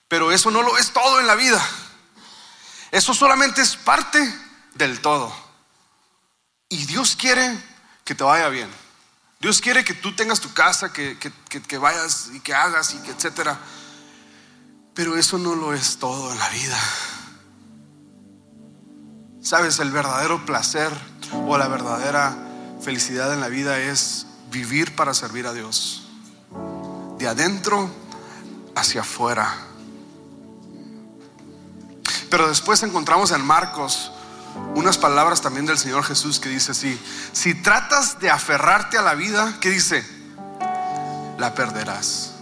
Pero 0.08 0.30
eso 0.30 0.50
no 0.50 0.60
lo 0.60 0.76
es 0.76 0.92
todo 0.92 1.18
en 1.18 1.26
la 1.26 1.34
vida. 1.34 1.64
Eso 2.90 3.14
solamente 3.14 3.62
es 3.62 3.76
parte 3.76 4.20
del 4.74 5.00
todo. 5.00 5.34
Y 6.68 6.84
Dios 6.84 7.16
quiere 7.16 7.58
que 8.04 8.14
te 8.14 8.24
vaya 8.24 8.48
bien. 8.50 8.70
Dios 9.40 9.62
quiere 9.62 9.84
que 9.84 9.94
tú 9.94 10.14
tengas 10.14 10.40
tu 10.40 10.52
casa, 10.52 10.92
que, 10.92 11.16
que 11.16 11.78
vayas 11.78 12.28
y 12.34 12.40
que 12.40 12.52
hagas 12.52 12.92
y 12.92 12.98
que 12.98 13.12
etcétera. 13.12 13.58
Pero 14.96 15.18
eso 15.18 15.36
no 15.36 15.54
lo 15.54 15.74
es 15.74 15.98
todo 15.98 16.32
en 16.32 16.38
la 16.38 16.48
vida. 16.48 16.78
Sabes, 19.42 19.78
el 19.78 19.90
verdadero 19.90 20.44
placer 20.46 20.90
o 21.46 21.58
la 21.58 21.68
verdadera 21.68 22.34
felicidad 22.80 23.32
en 23.34 23.42
la 23.42 23.48
vida 23.48 23.78
es 23.78 24.26
vivir 24.50 24.96
para 24.96 25.12
servir 25.12 25.46
a 25.46 25.52
Dios. 25.52 26.08
De 27.18 27.28
adentro 27.28 27.90
hacia 28.74 29.02
afuera. 29.02 29.54
Pero 32.30 32.48
después 32.48 32.82
encontramos 32.82 33.32
en 33.32 33.44
Marcos 33.44 34.10
unas 34.74 34.96
palabras 34.96 35.42
también 35.42 35.66
del 35.66 35.76
Señor 35.76 36.04
Jesús 36.04 36.40
que 36.40 36.48
dice 36.48 36.72
así, 36.72 36.98
si 37.32 37.54
tratas 37.54 38.18
de 38.18 38.30
aferrarte 38.30 38.96
a 38.96 39.02
la 39.02 39.14
vida, 39.14 39.58
¿qué 39.60 39.68
dice? 39.68 40.04
La 41.38 41.54
perderás. 41.54 42.35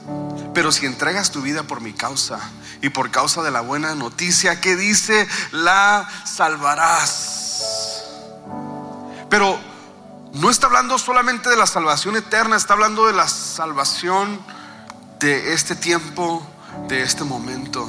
Pero 0.55 0.71
si 0.71 0.87
entregas 0.87 1.33
tu 1.33 1.43
vida 1.43 1.65
por 1.65 1.81
mi 1.81 1.93
causa 1.93 2.39
y 2.81 2.89
por 2.91 3.11
causa 3.11 3.43
de 3.43 3.51
la 3.51 3.61
buena 3.61 3.95
noticia 3.97 4.61
que 4.61 4.77
dice, 4.77 5.27
la 5.51 6.09
salvarás. 6.25 8.05
Pero 9.29 9.59
no 10.35 10.51
está 10.51 10.69
hablando 10.69 10.97
solamente 10.99 11.51
de 11.51 11.57
la 11.57 11.67
salvación 11.67 12.17
eterna, 12.17 12.57
está 12.57 12.75
hablando 12.75 13.07
de 13.07 13.13
la 13.15 13.27
salvación 13.29 14.41
de 15.19 15.53
este 15.55 15.75
tiempo, 15.75 16.47
de 16.89 17.03
este 17.03 17.25
momento. 17.25 17.89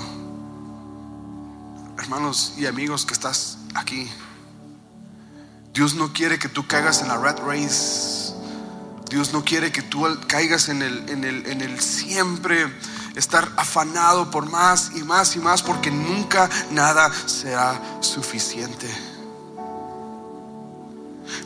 Hermanos 1.99 2.53
y 2.57 2.65
amigos 2.65 3.05
que 3.05 3.13
estás 3.13 3.59
aquí, 3.75 4.11
Dios 5.71 5.93
no 5.93 6.13
quiere 6.13 6.39
que 6.39 6.49
tú 6.49 6.65
caigas 6.65 7.01
en 7.01 7.09
la 7.09 7.17
rat 7.17 7.39
race 7.39 8.24
Dios 9.09 9.33
no 9.33 9.43
quiere 9.43 9.71
que 9.71 9.81
tú 9.81 10.05
caigas 10.27 10.69
en 10.69 10.81
el, 10.81 11.09
en 11.09 11.23
el, 11.23 11.45
en 11.45 11.61
el 11.61 11.79
siempre 11.79 12.67
estar 13.15 13.51
afanado 13.55 14.29
por 14.29 14.49
más 14.49 14.91
y 14.95 15.03
más 15.03 15.35
y 15.35 15.39
más 15.39 15.63
porque 15.63 15.91
nunca 15.91 16.49
nada 16.71 17.11
será 17.27 17.79
suficiente. 18.01 18.87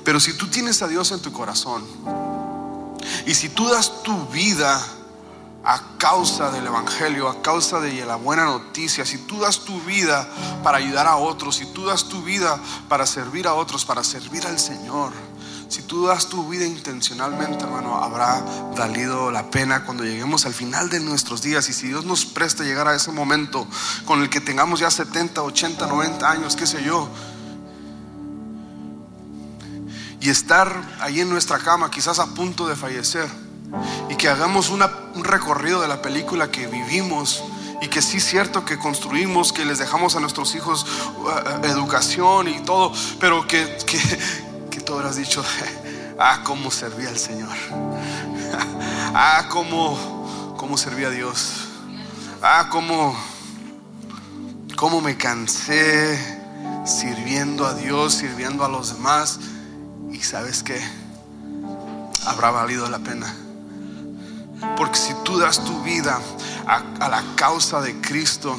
Pero 0.04 0.20
si 0.20 0.34
tú 0.34 0.48
tienes 0.48 0.82
a 0.82 0.88
Dios 0.88 1.12
en 1.12 1.22
tu 1.22 1.32
corazón 1.32 1.84
y 3.26 3.34
si 3.34 3.50
tú 3.50 3.68
das 3.68 4.04
tu 4.04 4.26
vida 4.28 4.82
a 5.64 5.98
causa 5.98 6.52
del 6.52 6.66
Evangelio, 6.66 7.28
a 7.28 7.42
causa 7.42 7.80
de 7.80 8.06
la 8.06 8.16
buena 8.16 8.46
noticia, 8.46 9.06
si 9.06 9.18
tú 9.20 9.40
das 9.40 9.60
tu 9.60 9.80
vida 9.82 10.28
para 10.64 10.78
ayudar 10.78 11.06
a 11.06 11.18
otros, 11.18 11.58
si 11.58 11.66
tú 11.68 11.86
das 11.86 12.06
tu 12.06 12.24
vida 12.24 12.60
para 12.88 13.06
servir 13.06 13.48
a 13.48 13.54
otros, 13.54 13.86
para 13.86 14.04
servir 14.04 14.48
al 14.48 14.60
Señor, 14.60 15.12
si 15.70 15.84
tú 15.84 16.08
das 16.08 16.28
tu 16.28 16.50
vida 16.50 16.66
intencionalmente, 16.66 17.64
hermano, 17.64 17.96
habrá 18.04 18.44
valido 18.76 19.32
la 19.32 19.52
pena 19.52 19.86
cuando 19.86 20.04
lleguemos 20.04 20.48
al 20.48 20.54
final 20.56 20.90
de 20.90 21.00
nuestros 21.00 21.44
días. 21.44 21.70
Y 21.70 21.74
si 21.74 21.88
Dios 21.88 22.06
nos 22.06 22.26
presta 22.26 22.64
llegar 22.64 22.88
a 22.88 22.96
ese 22.96 23.12
momento 23.12 23.68
con 24.06 24.22
el 24.22 24.32
que 24.32 24.42
tengamos 24.42 24.80
ya 24.80 24.90
70, 24.90 25.44
80, 25.44 25.86
90 25.86 26.30
años, 26.30 26.56
qué 26.56 26.66
sé 26.66 26.84
yo, 26.84 27.08
y 30.20 30.30
estar 30.30 30.82
ahí 31.02 31.22
en 31.22 31.30
nuestra 31.30 31.60
cama, 31.60 31.92
quizás 31.92 32.18
a 32.18 32.34
punto 32.34 32.68
de 32.68 32.76
fallecer, 32.76 33.30
y 34.10 34.16
que 34.16 34.28
hagamos 34.28 34.70
un 34.72 34.82
recorrido 35.24 35.82
de 35.82 35.88
la 35.88 36.02
película 36.02 36.50
que 36.50 36.66
vivimos 36.66 37.44
y 37.80 37.88
que 37.90 38.02
sí 38.02 38.18
es 38.18 38.26
cierto 38.26 38.66
que 38.66 38.80
construimos, 38.80 39.54
que 39.54 39.66
les 39.66 39.78
dejamos 39.78 40.16
a 40.16 40.20
nuestros 40.20 40.56
hijos 40.56 40.86
uh, 41.20 41.66
educación 41.66 42.48
y 42.48 42.60
todo, 42.62 42.92
pero 43.20 43.48
que, 43.48 43.78
que, 43.86 44.49
habrás 44.96 45.16
dicho, 45.16 45.44
ah, 46.20 46.42
cómo 46.44 46.72
servía 46.72 47.10
al 47.10 47.18
Señor. 47.18 47.56
ah, 49.14 49.48
cómo, 49.50 50.56
cómo 50.58 50.78
servía 50.78 51.08
a 51.08 51.12
Dios. 51.12 51.68
Ah, 52.42 52.70
cómo, 52.72 53.16
cómo 54.76 55.02
me 55.02 55.18
cansé 55.18 56.40
sirviendo 56.86 57.66
a 57.66 57.74
Dios, 57.74 58.14
sirviendo 58.14 58.64
a 58.64 58.70
los 58.70 58.94
demás. 58.96 59.40
Y 60.12 60.22
sabes 60.22 60.64
que 60.64 60.80
habrá 62.26 62.52
valido 62.52 62.90
la 62.90 63.00
pena. 63.00 63.34
Porque 64.76 64.98
si 64.98 65.14
tú 65.24 65.38
das 65.38 65.64
tu 65.64 65.84
vida 65.84 66.20
a, 66.68 66.84
a, 67.00 67.10
la 67.10 67.24
causa 67.36 67.82
de 67.82 68.00
Cristo, 68.02 68.58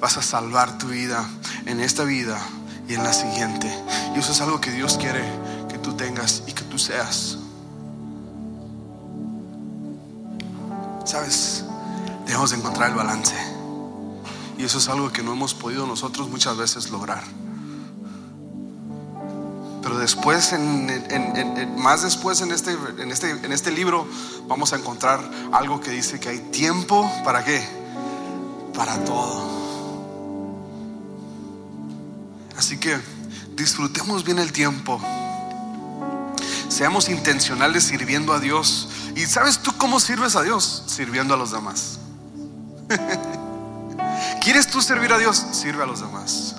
vas 0.00 0.16
a 0.16 0.22
salvar 0.22 0.78
tu 0.78 0.88
vida 0.88 1.28
en 1.66 1.80
esta 1.80 2.04
vida 2.04 2.38
y 2.88 2.94
en 2.94 3.02
la 3.02 3.12
siguiente. 3.12 3.72
Y 4.14 4.18
eso 4.18 4.32
es 4.32 4.40
algo 4.40 4.60
que 4.60 4.70
Dios 4.70 4.98
quiere 4.98 5.41
tú 6.72 6.78
seas. 6.78 7.36
Sabes, 11.04 11.64
debemos 12.24 12.50
de 12.50 12.56
encontrar 12.56 12.88
el 12.88 12.96
balance. 12.96 13.34
Y 14.56 14.64
eso 14.64 14.78
es 14.78 14.88
algo 14.88 15.12
que 15.12 15.22
no 15.22 15.34
hemos 15.34 15.52
podido 15.52 15.86
nosotros 15.86 16.30
muchas 16.30 16.56
veces 16.56 16.90
lograr. 16.90 17.22
Pero 19.82 19.98
después, 19.98 20.54
más 21.76 22.02
después 22.04 22.40
en 22.40 22.52
este, 22.52 22.72
en, 22.72 23.10
este, 23.10 23.30
en 23.30 23.52
este 23.52 23.70
libro, 23.70 24.06
vamos 24.48 24.72
a 24.72 24.76
encontrar 24.76 25.20
algo 25.52 25.78
que 25.78 25.90
dice 25.90 26.20
que 26.20 26.30
hay 26.30 26.38
tiempo 26.38 27.10
para 27.22 27.44
qué? 27.44 27.62
Para 28.74 28.96
todo. 29.04 29.46
Así 32.56 32.78
que 32.78 32.98
disfrutemos 33.56 34.24
bien 34.24 34.38
el 34.38 34.52
tiempo. 34.52 34.98
Seamos 36.72 37.10
intencionales 37.10 37.84
sirviendo 37.84 38.32
a 38.32 38.40
Dios. 38.40 38.88
¿Y 39.14 39.26
sabes 39.26 39.58
tú 39.58 39.72
cómo 39.76 40.00
sirves 40.00 40.36
a 40.36 40.42
Dios? 40.42 40.84
Sirviendo 40.86 41.34
a 41.34 41.36
los 41.36 41.52
demás. 41.52 41.98
¿Quieres 44.42 44.68
tú 44.68 44.80
servir 44.80 45.12
a 45.12 45.18
Dios? 45.18 45.44
Sirve 45.52 45.82
a 45.82 45.86
los 45.86 46.00
demás. 46.00 46.54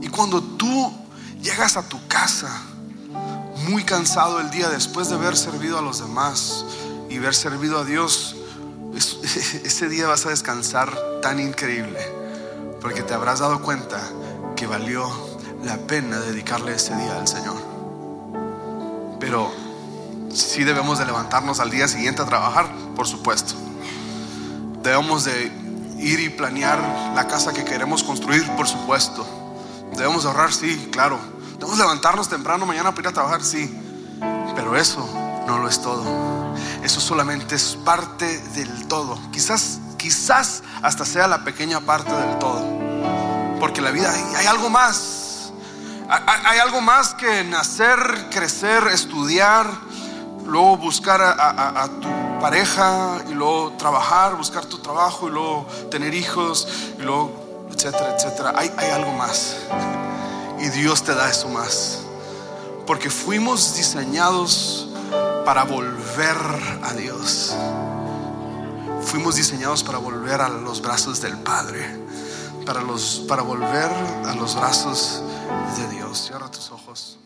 Y 0.00 0.06
cuando 0.06 0.40
tú 0.40 0.92
llegas 1.42 1.76
a 1.76 1.88
tu 1.88 2.06
casa 2.06 2.48
muy 3.68 3.82
cansado 3.82 4.38
el 4.38 4.48
día 4.50 4.68
después 4.68 5.08
de 5.08 5.16
haber 5.16 5.36
servido 5.36 5.76
a 5.76 5.82
los 5.82 5.98
demás 5.98 6.64
y 7.10 7.16
haber 7.16 7.34
servido 7.34 7.80
a 7.80 7.84
Dios, 7.84 8.36
ese 8.94 9.88
día 9.88 10.06
vas 10.06 10.24
a 10.24 10.30
descansar 10.30 10.96
tan 11.20 11.40
increíble 11.40 11.98
porque 12.80 13.02
te 13.02 13.12
habrás 13.12 13.40
dado 13.40 13.60
cuenta 13.60 14.00
que 14.54 14.68
valió 14.68 15.10
la 15.64 15.78
pena 15.78 16.20
dedicarle 16.20 16.76
ese 16.76 16.94
día 16.94 17.18
al 17.18 17.26
Señor. 17.26 17.67
Pero 19.20 19.52
sí 20.32 20.64
debemos 20.64 20.98
de 20.98 21.06
levantarnos 21.06 21.60
al 21.60 21.70
día 21.70 21.88
siguiente 21.88 22.22
a 22.22 22.26
trabajar, 22.26 22.70
por 22.94 23.06
supuesto. 23.06 23.54
Debemos 24.82 25.24
de 25.24 25.52
ir 25.98 26.20
y 26.20 26.28
planear 26.28 26.78
la 27.14 27.26
casa 27.26 27.52
que 27.52 27.64
queremos 27.64 28.04
construir, 28.04 28.48
por 28.56 28.68
supuesto. 28.68 29.26
Debemos 29.96 30.24
ahorrar, 30.24 30.52
sí, 30.52 30.88
claro. 30.92 31.18
Debemos 31.54 31.78
levantarnos 31.78 32.28
temprano 32.28 32.66
mañana 32.66 32.90
para 32.90 33.02
ir 33.02 33.08
a 33.08 33.12
trabajar, 33.12 33.42
sí. 33.42 33.76
Pero 34.54 34.76
eso 34.76 35.08
no 35.46 35.58
lo 35.58 35.68
es 35.68 35.80
todo. 35.80 36.04
Eso 36.82 37.00
solamente 37.00 37.56
es 37.56 37.76
parte 37.84 38.38
del 38.54 38.86
todo. 38.86 39.18
Quizás, 39.32 39.80
quizás 39.96 40.62
hasta 40.82 41.04
sea 41.04 41.26
la 41.26 41.44
pequeña 41.44 41.80
parte 41.80 42.12
del 42.12 42.38
todo. 42.38 42.64
Porque 43.58 43.80
la 43.80 43.90
vida 43.90 44.12
hay 44.36 44.46
algo 44.46 44.70
más 44.70 45.27
hay 46.08 46.58
algo 46.58 46.80
más 46.80 47.14
que 47.14 47.44
nacer, 47.44 47.98
crecer, 48.30 48.88
estudiar, 48.88 49.66
luego 50.46 50.78
buscar 50.78 51.20
a, 51.20 51.88
tu 52.00 52.08
pareja 52.40 53.18
y 53.28 53.34
luego 53.34 53.72
trabajar, 53.72 54.36
buscar 54.36 54.64
tu 54.64 54.78
trabajo 54.78 55.28
y 55.28 55.32
luego 55.32 55.66
tener 55.90 56.14
hijos 56.14 56.66
y 56.98 57.02
luego, 57.02 57.68
etcétera, 57.70 58.16
etcétera. 58.16 58.54
Hay, 58.56 58.72
hay 58.78 58.90
algo 58.90 59.12
más. 59.12 59.56
Y 60.58 60.68
Dios 60.70 61.02
te 61.02 61.14
da 61.14 61.28
eso 61.30 61.48
más. 61.48 61.98
Porque 62.86 63.10
fuimos 63.10 63.76
diseñados 63.76 64.88
para 65.44 65.64
volver 65.64 66.36
a 66.82 66.94
Dios. 66.94 67.54
Fuimos 69.02 69.36
diseñados 69.36 69.84
para 69.84 69.98
volver 69.98 70.40
a 70.40 70.48
los 70.48 70.80
brazos 70.80 71.20
del 71.20 71.36
Padre. 71.38 71.98
Para, 72.68 72.82
los, 72.82 73.24
para 73.26 73.40
volver 73.40 73.90
a 74.26 74.34
los 74.34 74.54
brazos 74.54 75.22
de 75.78 75.88
Dios. 75.88 76.26
Cierra 76.26 76.50
tus 76.50 76.70
ojos. 76.70 77.18